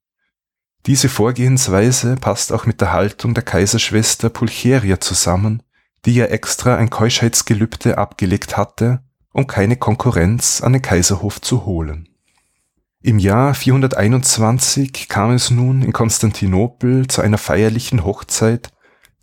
Diese 0.88 1.08
Vorgehensweise 1.08 2.18
passt 2.18 2.52
auch 2.52 2.66
mit 2.66 2.82
der 2.82 2.92
Haltung 2.92 3.34
der 3.34 3.44
Kaiserschwester 3.44 4.30
Pulcheria 4.30 5.00
zusammen, 5.00 5.64
die 6.04 6.16
ja 6.16 6.26
extra 6.26 6.76
ein 6.76 6.90
Keuschheitsgelübde 6.90 7.98
abgelegt 7.98 8.58
hatte, 8.58 9.02
um 9.32 9.48
keine 9.48 9.78
Konkurrenz 9.78 10.62
an 10.62 10.74
den 10.74 10.82
Kaiserhof 10.82 11.40
zu 11.40 11.66
holen. 11.66 12.10
Im 13.06 13.20
Jahr 13.20 13.54
421 13.54 15.08
kam 15.10 15.30
es 15.30 15.52
nun 15.52 15.84
in 15.84 15.94
Konstantinopel 15.94 17.08
zu 17.08 17.22
einer 17.22 17.38
feierlichen 17.38 18.04
Hochzeit 18.04 18.72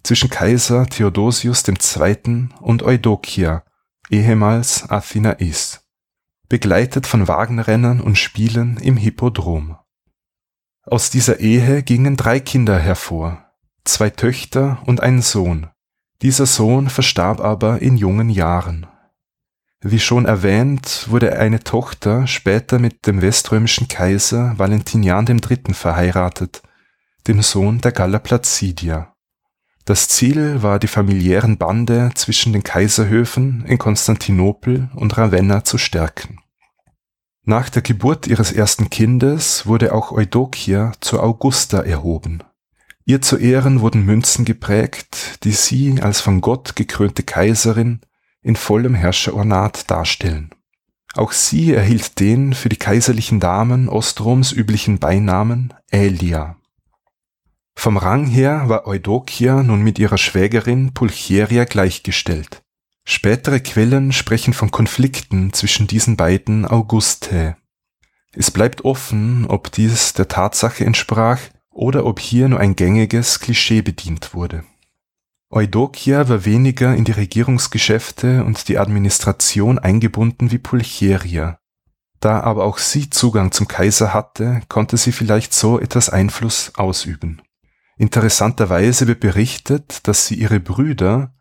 zwischen 0.04 0.30
Kaiser 0.30 0.86
Theodosius 0.86 1.64
II. 1.66 2.50
und 2.60 2.84
Eudokia, 2.84 3.64
ehemals 4.08 4.88
Athenais, 4.88 5.80
begleitet 6.48 7.08
von 7.08 7.26
Wagenrennen 7.26 8.00
und 8.00 8.18
Spielen 8.18 8.76
im 8.76 8.96
Hippodrom. 8.96 9.76
Aus 10.84 11.10
dieser 11.10 11.40
Ehe 11.40 11.82
gingen 11.82 12.16
drei 12.16 12.38
Kinder 12.38 12.78
hervor, 12.78 13.50
zwei 13.82 14.10
Töchter 14.10 14.80
und 14.86 15.00
ein 15.00 15.22
Sohn. 15.22 15.70
Dieser 16.22 16.46
Sohn 16.46 16.88
verstarb 16.88 17.40
aber 17.40 17.82
in 17.82 17.96
jungen 17.96 18.30
Jahren. 18.30 18.86
Wie 19.84 19.98
schon 19.98 20.26
erwähnt, 20.26 21.06
wurde 21.10 21.36
eine 21.36 21.64
Tochter 21.64 22.28
später 22.28 22.78
mit 22.78 23.04
dem 23.08 23.20
weströmischen 23.20 23.88
Kaiser 23.88 24.56
Valentinian 24.56 25.26
III. 25.26 25.74
verheiratet, 25.74 26.62
dem 27.26 27.42
Sohn 27.42 27.80
der 27.80 27.90
Galla 27.90 28.20
Placidia. 28.20 29.12
Das 29.84 30.06
Ziel 30.06 30.62
war 30.62 30.78
die 30.78 30.86
familiären 30.86 31.58
Bande 31.58 32.12
zwischen 32.14 32.52
den 32.52 32.62
Kaiserhöfen 32.62 33.64
in 33.66 33.78
Konstantinopel 33.78 34.88
und 34.94 35.18
Ravenna 35.18 35.64
zu 35.64 35.78
stärken. 35.78 36.38
Nach 37.44 37.68
der 37.68 37.82
Geburt 37.82 38.28
ihres 38.28 38.52
ersten 38.52 38.88
Kindes 38.88 39.66
wurde 39.66 39.92
auch 39.92 40.12
Eudokia 40.12 40.92
zur 41.00 41.24
Augusta 41.24 41.80
erhoben. 41.80 42.44
Ihr 43.04 43.20
zu 43.20 43.36
Ehren 43.36 43.80
wurden 43.80 44.06
Münzen 44.06 44.44
geprägt, 44.44 45.42
die 45.42 45.50
sie 45.50 46.00
als 46.00 46.20
von 46.20 46.40
Gott 46.40 46.76
gekrönte 46.76 47.24
Kaiserin 47.24 48.00
in 48.42 48.56
vollem 48.56 48.94
Herrscherornat 48.94 49.90
darstellen. 49.90 50.50
Auch 51.14 51.32
sie 51.32 51.74
erhielt 51.74 52.20
den 52.20 52.54
für 52.54 52.68
die 52.68 52.76
kaiserlichen 52.76 53.38
Damen 53.38 53.88
Ostroms 53.88 54.52
üblichen 54.52 54.98
Beinamen 54.98 55.74
Aelia. 55.90 56.56
Vom 57.74 57.96
Rang 57.96 58.26
her 58.26 58.68
war 58.68 58.86
Eudokia 58.86 59.62
nun 59.62 59.82
mit 59.82 59.98
ihrer 59.98 60.18
Schwägerin 60.18 60.94
Pulcheria 60.94 61.64
gleichgestellt. 61.64 62.62
Spätere 63.04 63.60
Quellen 63.60 64.12
sprechen 64.12 64.54
von 64.54 64.70
Konflikten 64.70 65.52
zwischen 65.52 65.86
diesen 65.86 66.16
beiden 66.16 66.66
Augustae. 66.66 67.56
Es 68.34 68.50
bleibt 68.50 68.84
offen, 68.84 69.46
ob 69.46 69.72
dies 69.72 70.14
der 70.14 70.28
Tatsache 70.28 70.84
entsprach 70.84 71.40
oder 71.70 72.06
ob 72.06 72.20
hier 72.20 72.48
nur 72.48 72.60
ein 72.60 72.76
gängiges 72.76 73.40
Klischee 73.40 73.82
bedient 73.82 74.34
wurde. 74.34 74.64
Eudokia 75.54 76.30
war 76.30 76.46
weniger 76.46 76.94
in 76.96 77.04
die 77.04 77.12
Regierungsgeschäfte 77.12 78.42
und 78.42 78.68
die 78.68 78.78
Administration 78.78 79.78
eingebunden 79.78 80.50
wie 80.50 80.56
Pulcheria. 80.56 81.58
Da 82.20 82.40
aber 82.40 82.64
auch 82.64 82.78
sie 82.78 83.10
Zugang 83.10 83.52
zum 83.52 83.68
Kaiser 83.68 84.14
hatte, 84.14 84.62
konnte 84.70 84.96
sie 84.96 85.12
vielleicht 85.12 85.52
so 85.52 85.78
etwas 85.78 86.08
Einfluss 86.08 86.72
ausüben. 86.76 87.42
Interessanterweise 87.98 89.06
wird 89.06 89.20
berichtet, 89.20 90.08
dass 90.08 90.26
sie 90.26 90.36
ihre 90.36 90.58
Brüder, 90.58 91.34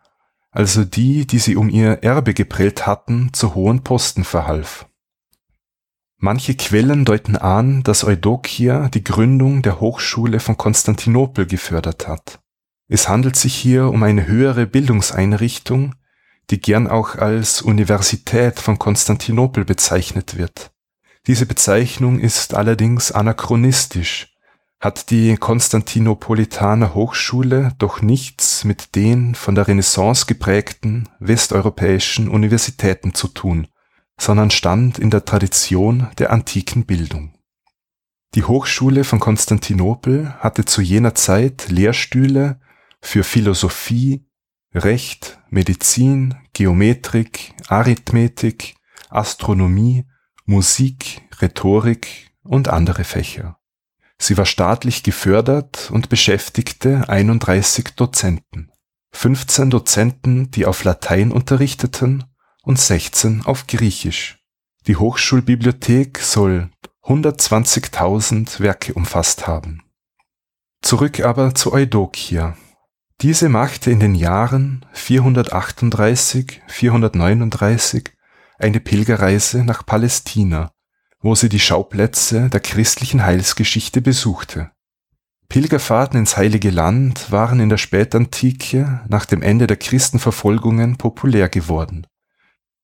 also 0.52 0.84
die, 0.84 1.26
die 1.26 1.40
sie 1.40 1.56
um 1.56 1.70
ihr 1.70 2.04
Erbe 2.04 2.34
geprellt 2.34 2.86
hatten, 2.86 3.32
zu 3.32 3.56
hohen 3.56 3.82
Posten 3.86 4.26
verhalf. 4.26 4.88
Manche 6.18 6.56
Quellen 6.56 7.06
deuten 7.06 7.38
an, 7.38 7.82
dass 7.84 8.04
Eudokia 8.04 8.90
die 8.90 9.06
Gründung 9.06 9.62
der 9.62 9.80
Hochschule 9.80 10.42
von 10.42 10.58
Konstantinopel 10.58 11.46
gefördert 11.46 12.10
hat. 12.10 12.41
Es 12.92 13.08
handelt 13.08 13.38
sich 13.38 13.56
hier 13.56 13.88
um 13.88 14.04
eine 14.04 14.28
höhere 14.28 14.68
Bildungseinrichtung, 14.68 15.96
die 16.50 16.60
gern 16.60 16.88
auch 16.88 17.16
als 17.16 17.62
Universität 17.62 18.60
von 18.60 18.78
Konstantinopel 18.78 19.64
bezeichnet 19.64 20.38
wird. 20.38 20.72
Diese 21.26 21.46
Bezeichnung 21.46 22.20
ist 22.20 22.54
allerdings 22.54 23.12
anachronistisch, 23.12 24.36
hat 24.82 25.10
die 25.10 25.38
Konstantinopolitaner 25.38 26.94
Hochschule 26.94 27.72
doch 27.78 28.02
nichts 28.02 28.66
mit 28.66 28.96
den 28.96 29.36
von 29.36 29.56
der 29.56 29.70
Renaissance 29.70 30.26
geprägten 30.26 31.08
westeuropäischen 31.20 32.28
Universitäten 32.28 33.14
zu 33.14 33.30
tun 33.30 33.68
sondern 34.22 34.52
stand 34.52 35.00
in 35.00 35.10
der 35.10 35.26
Tradition 35.26 36.08
der 36.20 36.32
antiken 36.32 36.86
Bildung. 36.86 37.34
Die 38.36 38.44
Hochschule 38.44 39.04
von 39.04 39.20
Konstantinopel 39.20 40.36
hatte 40.38 40.64
zu 40.64 40.82
jener 40.82 41.16
Zeit 41.16 41.70
Lehrstühle 41.70 42.60
für 43.02 43.24
Philosophie, 43.24 44.26
Recht, 44.74 45.40
Medizin, 45.50 46.36
Geometrik, 46.54 47.54
Arithmetik, 47.68 48.76
Astronomie, 49.10 50.06
Musik, 50.46 51.22
Rhetorik 51.42 52.32
und 52.44 52.70
andere 52.70 53.04
Fächer. 53.04 53.58
Sie 54.18 54.38
war 54.38 54.46
staatlich 54.46 55.04
gefördert 55.04 55.90
und 55.92 56.10
beschäftigte 56.10 57.10
31 57.10 57.96
Dozenten. 57.96 58.72
15 59.14 59.70
Dozenten, 59.70 60.52
die 60.52 60.66
auf 60.66 60.84
Latein 60.84 61.32
unterrichteten 61.32 62.24
und 62.64 62.80
16 62.80 63.46
auf 63.46 63.68
Griechisch. 63.68 64.40
Die 64.88 64.96
Hochschulbibliothek 64.96 66.20
soll 66.20 66.70
120.000 67.04 68.60
Werke 68.60 68.94
umfasst 68.94 69.48
haben. 69.48 69.84
Zurück 70.82 71.20
aber 71.20 71.54
zu 71.56 71.74
Eudokia. 71.74 72.56
Diese 73.22 73.50
machte 73.50 73.92
in 73.92 74.00
den 74.00 74.16
Jahren 74.16 74.84
438, 74.94 76.64
439 76.68 78.10
eine 78.58 78.80
Pilgerreise 78.80 79.64
nach 79.64 79.86
Palästina, 79.86 80.72
wo 81.20 81.36
sie 81.36 81.48
die 81.48 81.60
Schauplätze 81.60 82.50
der 82.50 82.62
christlichen 82.62 83.24
Heilsgeschichte 83.24 84.02
besuchte. 84.02 84.72
Pilgerfahrten 85.50 86.18
ins 86.18 86.36
Heilige 86.36 86.72
Land 86.72 87.32
waren 87.32 87.60
in 87.60 87.70
der 87.70 87.78
Spätantike 87.78 89.02
nach 89.08 89.28
dem 89.28 89.44
Ende 89.44 89.68
der 89.68 89.78
Christenverfolgungen 89.78 90.98
populär 90.98 91.48
geworden. 91.48 92.08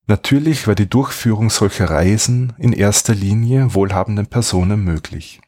Natürlich 0.06 0.68
war 0.68 0.76
die 0.76 0.90
Durchführung 0.90 1.50
solcher 1.50 1.90
Reisen 1.90 2.54
in 2.60 2.74
erster 2.74 3.16
Linie 3.16 3.74
wohlhabenden 3.74 4.28
Personen 4.28 4.84
möglich. 4.84 5.42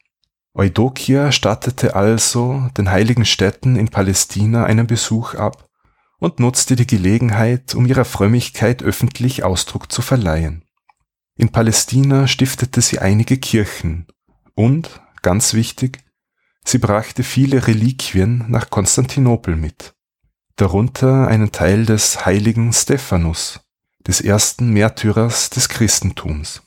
Eudokia 0.60 1.32
stattete 1.32 1.96
also 1.96 2.68
den 2.76 2.90
heiligen 2.90 3.24
Städten 3.24 3.76
in 3.76 3.88
Palästina 3.88 4.64
einen 4.64 4.86
Besuch 4.86 5.32
ab 5.32 5.66
und 6.18 6.38
nutzte 6.38 6.76
die 6.76 6.86
Gelegenheit, 6.86 7.74
um 7.74 7.86
ihrer 7.86 8.04
Frömmigkeit 8.04 8.82
öffentlich 8.82 9.42
Ausdruck 9.42 9.90
zu 9.90 10.02
verleihen. 10.02 10.66
In 11.38 11.48
Palästina 11.48 12.26
stiftete 12.26 12.82
sie 12.82 12.98
einige 12.98 13.38
Kirchen 13.38 14.06
und, 14.54 15.00
ganz 15.22 15.54
wichtig, 15.54 16.00
sie 16.62 16.76
brachte 16.76 17.22
viele 17.22 17.66
Reliquien 17.66 18.44
nach 18.48 18.68
Konstantinopel 18.68 19.56
mit, 19.56 19.94
darunter 20.56 21.26
einen 21.26 21.52
Teil 21.52 21.86
des 21.86 22.26
heiligen 22.26 22.74
Stephanus, 22.74 23.60
des 24.06 24.20
ersten 24.20 24.74
Märtyrers 24.74 25.48
des 25.48 25.70
Christentums. 25.70 26.60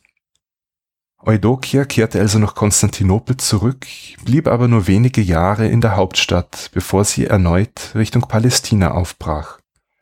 Eudokia 1.26 1.86
kehrte 1.86 2.19
also 2.19 2.38
nach 2.38 2.53
Konstantinopel 2.53 3.38
zurück, 3.38 3.88
blieb 4.26 4.47
aber 4.47 4.67
nur 4.67 4.88
wenige 4.88 5.21
Jahre 5.21 5.67
in 5.67 5.82
der 5.82 5.95
Hauptstadt, 5.95 6.69
bevor 6.74 7.05
sie 7.05 7.26
erneut 7.26 7.91
Richtung 7.95 8.24
Palästina 8.24 8.91
aufbrach. 8.91 9.59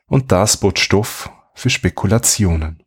Und 0.07 0.31
das 0.31 0.57
bot 0.57 0.79
Stoff 0.79 1.29
für 1.53 1.69
Spekulationen. 1.69 2.81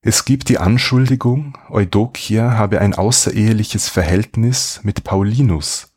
Es 0.00 0.24
gibt 0.24 0.48
die 0.48 0.58
Anschuldigung, 0.58 1.56
Eudokia 1.70 2.52
habe 2.58 2.80
ein 2.80 2.94
außereheliches 2.94 3.88
Verhältnis 3.88 4.80
mit 4.82 5.04
Paulinus, 5.04 5.94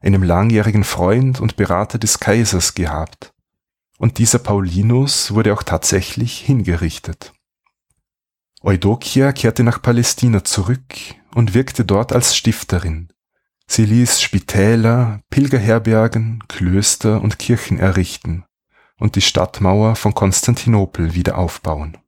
einem 0.00 0.22
langjährigen 0.22 0.84
Freund 0.84 1.40
und 1.40 1.56
Berater 1.56 1.98
des 1.98 2.20
Kaisers 2.20 2.74
gehabt 2.74 3.32
und 4.02 4.18
dieser 4.18 4.40
Paulinus 4.40 5.32
wurde 5.32 5.54
auch 5.54 5.62
tatsächlich 5.62 6.40
hingerichtet. 6.40 7.32
Eudokia 8.64 9.32
kehrte 9.32 9.64
nach 9.64 9.82
Palästina 9.82 10.44
zurück 10.44 10.94
und 11.34 11.54
wirkte 11.54 11.84
dort 11.84 12.12
als 12.12 12.36
Stifterin. 12.36 13.08
Sie 13.66 13.84
ließ 13.84 14.20
Spitäler, 14.20 15.20
Pilgerherbergen, 15.30 16.44
Klöster 16.46 17.20
und 17.20 17.38
Kirchen 17.38 17.78
errichten 17.78 18.44
und 18.98 19.16
die 19.16 19.20
Stadtmauer 19.20 19.96
von 19.96 20.14
Konstantinopel 20.14 21.14
wieder 21.14 21.38
aufbauen. 21.38 21.98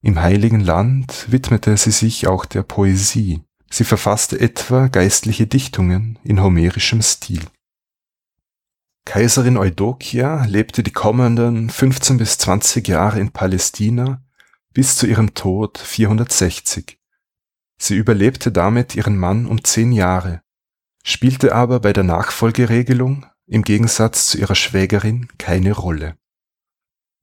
Im 0.00 0.20
Heiligen 0.20 0.60
Land 0.60 1.26
widmete 1.30 1.76
sie 1.76 1.90
sich 1.90 2.26
auch 2.26 2.46
der 2.46 2.62
Poesie. 2.62 3.42
Sie 3.70 3.84
verfasste 3.84 4.40
etwa 4.40 4.86
geistliche 4.86 5.46
Dichtungen 5.46 6.18
in 6.22 6.40
homerischem 6.40 7.02
Stil. 7.02 7.42
Kaiserin 9.04 9.56
Eudokia 9.58 10.44
lebte 10.46 10.82
die 10.82 10.92
kommenden 10.92 11.68
15 11.68 12.16
bis 12.16 12.38
20 12.38 12.88
Jahre 12.88 13.20
in 13.20 13.30
Palästina 13.30 14.22
bis 14.76 14.94
zu 14.94 15.06
ihrem 15.06 15.32
Tod 15.32 15.78
460. 15.78 16.98
Sie 17.78 17.96
überlebte 17.96 18.52
damit 18.52 18.94
ihren 18.94 19.16
Mann 19.16 19.46
um 19.46 19.64
zehn 19.64 19.90
Jahre, 19.90 20.42
spielte 21.02 21.54
aber 21.54 21.80
bei 21.80 21.94
der 21.94 22.04
Nachfolgeregelung 22.04 23.24
im 23.46 23.62
Gegensatz 23.62 24.26
zu 24.26 24.36
ihrer 24.36 24.54
Schwägerin 24.54 25.28
keine 25.38 25.72
Rolle. 25.72 26.18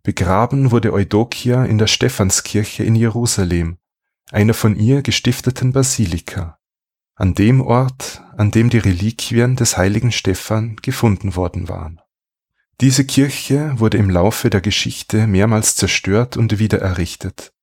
Begraben 0.01 0.72
wurde 0.72 0.93
Eudokia 0.93 1.64
in 1.66 1.78
der 1.78 1.86
Stephanskirche 1.86 2.84
in 2.84 2.95
Jerusalem, 2.95 3.78
einer 4.32 4.56
von 4.56 4.76
ihr 4.76 5.04
gestifteten 5.04 5.74
Basilika 5.74 6.58
an 7.14 7.36
dem 7.36 7.62
Ort, 7.62 8.24
an 8.36 8.49
dem 8.49 8.72
die 8.72 8.80
Reliquien 8.80 9.56
des 9.58 9.78
heiligen 9.78 10.12
Stephan 10.12 10.78
gefunden 10.78 11.36
worden 11.36 11.70
waren. 11.70 12.01
Diese 12.84 13.05
Kirche 13.05 13.79
wurde 13.79 13.97
im 13.97 14.09
Laufe 14.09 14.49
der 14.49 14.59
Geschichte 14.59 15.25
mehrmals 15.25 15.77
zerstört 15.77 16.36
und 16.36 16.59
wieder 16.59 16.81
errichtet. 16.81 17.53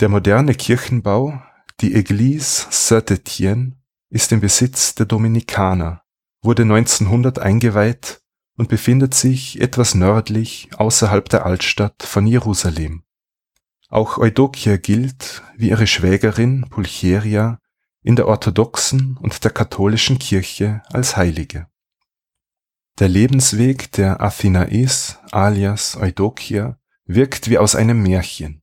Der 0.00 0.10
moderne 0.10 0.54
Kirchenbau, 0.54 1.40
die 1.80 1.96
Église 1.96 2.66
Saint-Étienne, 2.70 3.72
ist 4.10 4.32
im 4.32 4.40
Besitz 4.40 4.94
der 4.94 5.06
Dominikaner, 5.06 6.02
wurde 6.42 6.64
1900 6.64 7.38
eingeweiht 7.38 8.20
und 8.58 8.68
befindet 8.68 9.14
sich 9.14 9.62
etwas 9.62 9.94
nördlich 9.94 10.68
außerhalb 10.76 11.26
der 11.30 11.46
Altstadt 11.46 12.02
von 12.02 12.26
Jerusalem. 12.26 13.02
Auch 13.88 14.18
Eudokia 14.18 14.76
gilt, 14.76 15.42
wie 15.56 15.70
ihre 15.70 15.86
Schwägerin 15.86 16.66
Pulcheria, 16.68 17.60
in 18.02 18.14
der 18.14 18.28
orthodoxen 18.28 19.16
und 19.22 19.42
der 19.42 19.52
katholischen 19.52 20.18
Kirche 20.18 20.82
als 20.92 21.16
Heilige. 21.16 21.66
Der 22.98 23.08
Lebensweg 23.08 23.92
der 23.92 24.22
Athenais 24.22 25.18
alias 25.30 25.98
Eudokia 26.00 26.78
wirkt 27.04 27.50
wie 27.50 27.58
aus 27.58 27.74
einem 27.74 28.02
Märchen. 28.02 28.62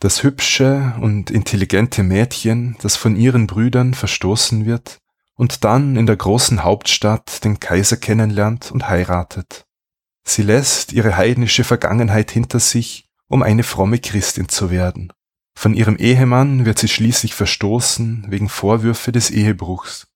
Das 0.00 0.22
hübsche 0.22 0.92
und 1.00 1.30
intelligente 1.30 2.02
Mädchen, 2.02 2.76
das 2.82 2.96
von 2.96 3.16
ihren 3.16 3.46
Brüdern 3.46 3.94
verstoßen 3.94 4.66
wird 4.66 4.98
und 5.34 5.64
dann 5.64 5.96
in 5.96 6.04
der 6.04 6.16
großen 6.16 6.62
Hauptstadt 6.62 7.42
den 7.42 7.58
Kaiser 7.58 7.96
kennenlernt 7.96 8.70
und 8.70 8.86
heiratet. 8.86 9.64
Sie 10.24 10.42
lässt 10.42 10.92
ihre 10.92 11.16
heidnische 11.16 11.64
Vergangenheit 11.64 12.30
hinter 12.30 12.60
sich, 12.60 13.08
um 13.28 13.42
eine 13.42 13.62
fromme 13.62 13.98
Christin 13.98 14.50
zu 14.50 14.70
werden. 14.70 15.10
Von 15.54 15.72
ihrem 15.72 15.96
Ehemann 15.96 16.66
wird 16.66 16.78
sie 16.78 16.88
schließlich 16.88 17.34
verstoßen 17.34 18.26
wegen 18.28 18.50
Vorwürfe 18.50 19.10
des 19.10 19.30
Ehebruchs. 19.30 20.09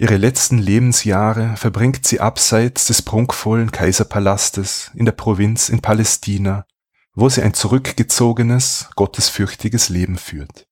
Ihre 0.00 0.16
letzten 0.16 0.58
Lebensjahre 0.58 1.56
verbringt 1.56 2.06
sie 2.06 2.20
abseits 2.20 2.86
des 2.86 3.02
prunkvollen 3.02 3.72
Kaiserpalastes 3.72 4.92
in 4.94 5.06
der 5.06 5.12
Provinz 5.12 5.68
in 5.70 5.80
Palästina, 5.80 6.66
wo 7.14 7.28
sie 7.28 7.42
ein 7.42 7.52
zurückgezogenes, 7.52 8.90
gottesfürchtiges 8.94 9.88
Leben 9.88 10.16
führt. 10.16 10.68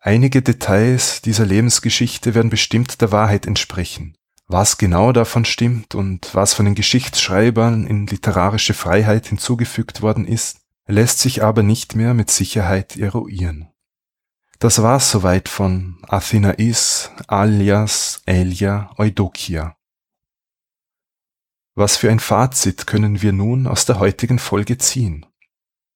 Einige 0.00 0.40
Details 0.40 1.20
dieser 1.20 1.44
Lebensgeschichte 1.44 2.34
werden 2.34 2.48
bestimmt 2.48 3.02
der 3.02 3.12
Wahrheit 3.12 3.44
entsprechen. 3.44 4.16
Was 4.46 4.78
genau 4.78 5.12
davon 5.12 5.44
stimmt 5.44 5.94
und 5.94 6.34
was 6.34 6.54
von 6.54 6.64
den 6.64 6.74
Geschichtsschreibern 6.74 7.86
in 7.86 8.06
literarische 8.06 8.72
Freiheit 8.72 9.26
hinzugefügt 9.26 10.00
worden 10.00 10.26
ist, 10.26 10.60
lässt 10.86 11.18
sich 11.18 11.44
aber 11.44 11.62
nicht 11.62 11.94
mehr 11.94 12.14
mit 12.14 12.30
Sicherheit 12.30 12.96
eruieren. 12.96 13.68
Das 14.62 14.82
war's 14.82 15.10
soweit 15.10 15.48
von 15.48 15.96
Athenais 16.06 17.10
alias 17.28 18.20
Elia 18.26 18.90
Eudokia. 18.98 19.74
Was 21.74 21.96
für 21.96 22.10
ein 22.10 22.20
Fazit 22.20 22.86
können 22.86 23.22
wir 23.22 23.32
nun 23.32 23.66
aus 23.66 23.86
der 23.86 23.98
heutigen 23.98 24.38
Folge 24.38 24.76
ziehen? 24.76 25.24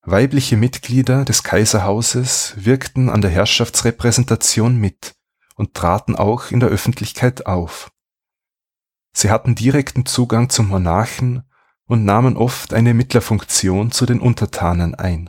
Weibliche 0.01 0.57
Mitglieder 0.57 1.27
des 1.27 1.43
Kaiserhauses 1.43 2.55
wirkten 2.57 3.11
an 3.11 3.21
der 3.21 3.31
Herrschaftsrepräsentation 3.31 4.77
mit 4.77 5.15
und 5.57 5.75
traten 5.75 6.17
auch 6.17 6.51
in 6.51 6.61
der 6.61 6.71
Öffentlichkeit 6.71 7.45
auf. 7.45 7.93
Sie 9.12 9.31
hatten 9.31 9.55
direkten 9.55 10.07
Zugang 10.07 10.49
zum 10.49 10.69
Monarchen 10.69 11.43
und 11.85 12.07
nahmen 12.07 12.39
oft 12.39 12.73
eine 12.73 12.95
Mittlerfunktion 12.95 13.93
zu 13.93 14.07
den 14.07 14.21
Untertanen 14.21 14.95
ein. 14.95 15.29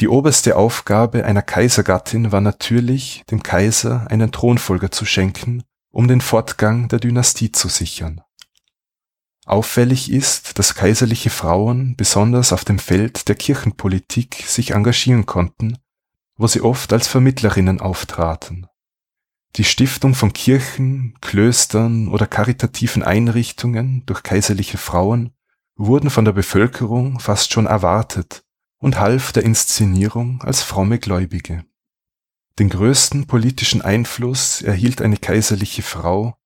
Die 0.00 0.08
oberste 0.08 0.56
Aufgabe 0.56 1.26
einer 1.26 1.42
Kaisergattin 1.42 2.32
war 2.32 2.40
natürlich, 2.40 3.22
dem 3.30 3.42
Kaiser 3.42 4.06
einen 4.10 4.32
Thronfolger 4.32 4.90
zu 4.90 5.04
schenken, 5.04 5.62
um 5.90 6.08
den 6.08 6.22
Fortgang 6.22 6.88
der 6.88 7.00
Dynastie 7.00 7.52
zu 7.52 7.68
sichern. 7.68 8.22
Auffällig 9.44 10.10
ist, 10.10 10.58
dass 10.58 10.74
kaiserliche 10.74 11.28
Frauen 11.28 11.96
besonders 11.96 12.54
auf 12.54 12.64
dem 12.64 12.78
Feld 12.78 13.28
der 13.28 13.34
Kirchenpolitik 13.34 14.44
sich 14.46 14.70
engagieren 14.70 15.26
konnten, 15.26 15.76
wo 16.36 16.46
sie 16.46 16.62
oft 16.62 16.94
als 16.94 17.06
Vermittlerinnen 17.06 17.82
auftraten. 17.82 18.68
Die 19.56 19.64
Stiftung 19.64 20.14
von 20.14 20.32
Kirchen, 20.32 21.18
Klöstern 21.20 22.08
oder 22.08 22.26
karitativen 22.26 23.02
Einrichtungen 23.02 24.06
durch 24.06 24.22
kaiserliche 24.22 24.78
Frauen 24.78 25.34
wurden 25.76 26.08
von 26.08 26.24
der 26.24 26.32
Bevölkerung 26.32 27.20
fast 27.20 27.52
schon 27.52 27.66
erwartet 27.66 28.44
und 28.80 28.98
half 28.98 29.32
der 29.32 29.44
Inszenierung 29.44 30.42
als 30.42 30.62
fromme 30.62 30.98
Gläubige. 30.98 31.64
Den 32.58 32.68
größten 32.68 33.26
politischen 33.26 33.82
Einfluss 33.82 34.62
erhielt 34.62 35.00
eine 35.00 35.16
kaiserliche 35.16 35.82
Frau, 35.82 36.36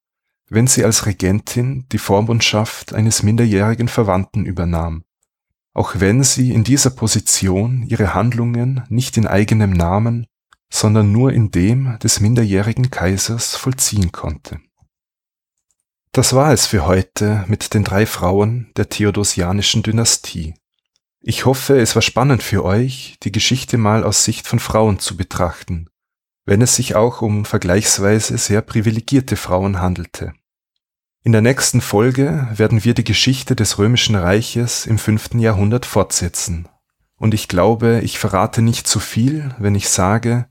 wenn 0.49 0.67
sie 0.67 0.85
als 0.85 1.07
Regentin 1.07 1.87
die 1.91 1.99
Vormundschaft 1.99 2.93
eines 2.93 3.23
minderjährigen 3.23 3.89
Verwandten 3.89 4.45
übernahm, 4.45 5.05
auch 5.73 5.95
wenn 5.99 6.23
sie 6.23 6.53
in 6.53 6.65
dieser 6.65 6.91
Position 6.91 7.85
ihre 7.89 8.15
Handlungen 8.15 8.85
nicht 8.89 9.17
in 9.17 9.27
eigenem 9.27 9.71
Namen, 9.71 10.27
sondern 10.71 11.13
nur 11.13 11.33
in 11.33 11.51
dem 11.51 11.99
des 12.01 12.21
minderjährigen 12.21 12.91
Kaisers 12.91 13.57
vollziehen 13.57 14.13
konnte. 14.13 14.61
Das 16.13 16.33
war 16.33 16.53
es 16.53 16.67
für 16.67 16.87
heute 16.87 17.45
mit 17.49 17.75
den 17.75 17.83
drei 17.83 18.07
Frauen 18.07 18.71
der 18.77 18.89
theodosianischen 18.89 19.83
Dynastie. 19.83 20.55
Ich 21.27 21.47
hoffe, 21.47 21.81
es 21.81 21.95
war 21.95 22.03
spannend 22.03 22.43
für 22.43 22.63
euch, 22.67 23.17
die 23.23 23.33
Geschichte 23.33 23.79
mal 23.79 24.05
aus 24.05 24.25
Sicht 24.25 24.47
von 24.47 24.59
Frauen 24.59 24.99
zu 24.99 25.17
betrachten, 25.17 25.89
wenn 26.45 26.61
es 26.61 26.77
sich 26.77 26.97
auch 26.97 27.23
um 27.23 27.47
vergleichsweise 27.47 28.37
sehr 28.37 28.61
privilegierte 28.61 29.37
Frauen 29.37 29.81
handelte. 29.81 30.35
In 31.23 31.33
der 31.33 31.41
nächsten 31.41 31.81
Folge 31.81 32.47
werden 32.55 32.85
wir 32.85 32.93
die 32.93 33.05
Geschichte 33.05 33.57
des 33.57 33.79
römischen 33.79 34.17
Reiches 34.17 34.85
im 34.85 34.99
fünften 34.99 35.39
Jahrhundert 35.39 35.87
fortsetzen. 35.87 36.69
Und 37.17 37.33
ich 37.33 37.49
glaube, 37.49 38.03
ich 38.05 38.19
verrate 38.19 38.61
nicht 38.61 38.87
zu 38.87 39.01
viel, 39.01 39.55
wenn 39.59 39.75
ich 39.75 39.89
sage, 39.89 40.45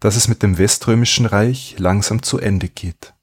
dass 0.00 0.16
es 0.16 0.26
mit 0.26 0.42
dem 0.42 0.58
weströmischen 0.58 1.26
Reich 1.26 1.76
langsam 1.78 2.24
zu 2.24 2.40
Ende 2.40 2.68
geht. 2.68 3.14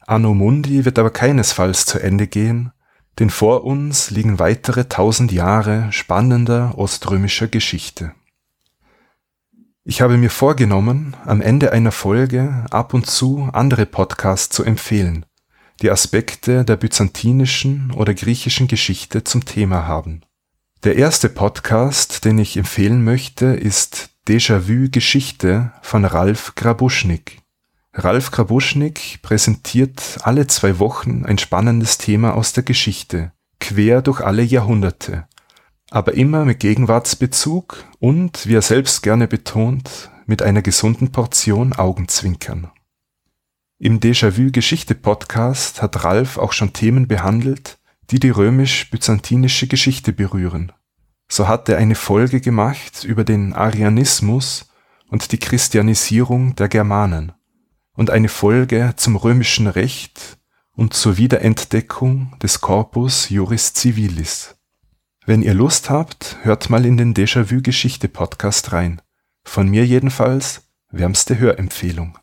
Anno 0.00 0.34
Mundi 0.34 0.84
wird 0.84 0.98
aber 0.98 1.10
keinesfalls 1.10 1.86
zu 1.86 1.98
Ende 1.98 2.26
gehen, 2.26 2.70
denn 3.18 3.30
vor 3.30 3.64
uns 3.64 4.10
liegen 4.10 4.38
weitere 4.38 4.88
tausend 4.88 5.32
Jahre 5.32 5.88
spannender 5.92 6.78
oströmischer 6.78 7.48
Geschichte. 7.48 8.12
Ich 9.84 10.02
habe 10.02 10.18
mir 10.18 10.30
vorgenommen, 10.30 11.16
am 11.24 11.40
Ende 11.40 11.72
einer 11.72 11.92
Folge 11.92 12.66
ab 12.70 12.92
und 12.94 13.06
zu 13.06 13.48
andere 13.52 13.86
Podcasts 13.86 14.54
zu 14.54 14.62
empfehlen, 14.62 15.24
die 15.80 15.90
Aspekte 15.90 16.64
der 16.64 16.76
byzantinischen 16.76 17.92
oder 17.92 18.12
griechischen 18.12 18.68
Geschichte 18.68 19.24
zum 19.24 19.44
Thema 19.44 19.86
haben. 19.86 20.22
Der 20.84 20.96
erste 20.96 21.28
Podcast, 21.28 22.24
den 22.24 22.38
ich 22.38 22.56
empfehlen 22.56 23.02
möchte, 23.02 23.46
ist 23.46 24.10
Déjà-vu 24.28 24.90
Geschichte 24.90 25.72
von 25.80 26.04
Ralf 26.04 26.54
Grabuschnik. 26.54 27.38
Ralf 28.00 28.30
Krabuschnik 28.30 29.18
präsentiert 29.22 30.18
alle 30.22 30.46
zwei 30.46 30.78
Wochen 30.78 31.24
ein 31.26 31.36
spannendes 31.36 31.98
Thema 31.98 32.34
aus 32.34 32.52
der 32.52 32.62
Geschichte, 32.62 33.32
quer 33.58 34.02
durch 34.02 34.20
alle 34.20 34.44
Jahrhunderte, 34.44 35.26
aber 35.90 36.14
immer 36.14 36.44
mit 36.44 36.60
Gegenwartsbezug 36.60 37.84
und, 37.98 38.46
wie 38.46 38.54
er 38.54 38.62
selbst 38.62 39.02
gerne 39.02 39.26
betont, 39.26 40.12
mit 40.26 40.42
einer 40.42 40.62
gesunden 40.62 41.10
Portion 41.10 41.72
Augenzwinkern. 41.72 42.70
Im 43.80 43.98
Déjà-vu 43.98 44.52
Geschichte 44.52 44.94
Podcast 44.94 45.82
hat 45.82 46.04
Ralf 46.04 46.38
auch 46.38 46.52
schon 46.52 46.72
Themen 46.72 47.08
behandelt, 47.08 47.78
die 48.12 48.20
die 48.20 48.30
römisch-byzantinische 48.30 49.66
Geschichte 49.66 50.12
berühren. 50.12 50.70
So 51.28 51.48
hat 51.48 51.68
er 51.68 51.78
eine 51.78 51.96
Folge 51.96 52.40
gemacht 52.40 53.02
über 53.02 53.24
den 53.24 53.54
Arianismus 53.54 54.70
und 55.08 55.32
die 55.32 55.38
Christianisierung 55.38 56.54
der 56.54 56.68
Germanen 56.68 57.32
und 57.98 58.10
eine 58.10 58.28
Folge 58.28 58.94
zum 58.94 59.16
römischen 59.16 59.66
Recht 59.66 60.38
und 60.76 60.94
zur 60.94 61.16
Wiederentdeckung 61.16 62.38
des 62.40 62.60
Corpus 62.60 63.28
Juris 63.28 63.74
Civilis. 63.74 64.54
Wenn 65.26 65.42
ihr 65.42 65.52
Lust 65.52 65.90
habt, 65.90 66.38
hört 66.42 66.70
mal 66.70 66.86
in 66.86 66.96
den 66.96 67.12
Déjà-vu 67.12 67.60
Geschichte 67.60 68.08
Podcast 68.08 68.70
rein. 68.70 69.02
Von 69.42 69.68
mir 69.68 69.84
jedenfalls 69.84 70.70
wärmste 70.92 71.40
Hörempfehlung. 71.40 72.16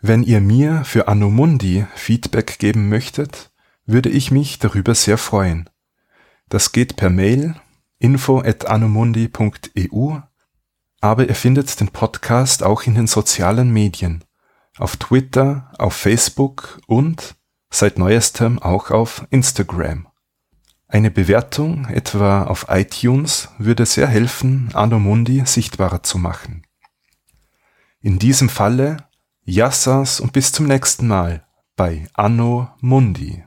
Wenn 0.00 0.22
ihr 0.22 0.40
mir 0.40 0.86
für 0.86 1.06
Anno 1.06 1.28
Mundi 1.28 1.84
Feedback 1.94 2.58
geben 2.58 2.88
möchtet, 2.88 3.52
würde 3.84 4.08
ich 4.08 4.30
mich 4.30 4.58
darüber 4.58 4.94
sehr 4.94 5.18
freuen. 5.18 5.68
Das 6.48 6.72
geht 6.72 6.96
per 6.96 7.10
Mail 7.10 7.56
info 7.98 8.40
at 8.40 8.64
anomundi.eu 8.64 10.16
aber 11.02 11.28
ihr 11.28 11.34
findet 11.34 11.80
den 11.80 11.88
Podcast 11.88 12.62
auch 12.62 12.84
in 12.84 12.94
den 12.94 13.08
sozialen 13.08 13.70
Medien, 13.72 14.24
auf 14.78 14.96
Twitter, 14.96 15.70
auf 15.76 15.94
Facebook 15.94 16.80
und 16.86 17.34
seit 17.70 17.98
neuestem 17.98 18.60
auch 18.60 18.90
auf 18.90 19.26
Instagram. 19.30 20.06
Eine 20.86 21.10
Bewertung 21.10 21.86
etwa 21.86 22.44
auf 22.44 22.66
iTunes 22.68 23.48
würde 23.58 23.84
sehr 23.84 24.06
helfen, 24.06 24.70
Anno 24.74 24.98
Mundi 24.98 25.42
sichtbarer 25.44 26.02
zu 26.04 26.18
machen. 26.18 26.66
In 28.00 28.18
diesem 28.18 28.48
Falle 28.48 28.98
Yassas 29.44 30.20
und 30.20 30.32
bis 30.32 30.52
zum 30.52 30.66
nächsten 30.66 31.08
Mal 31.08 31.44
bei 31.74 32.06
Anno 32.14 32.68
Mundi. 32.80 33.42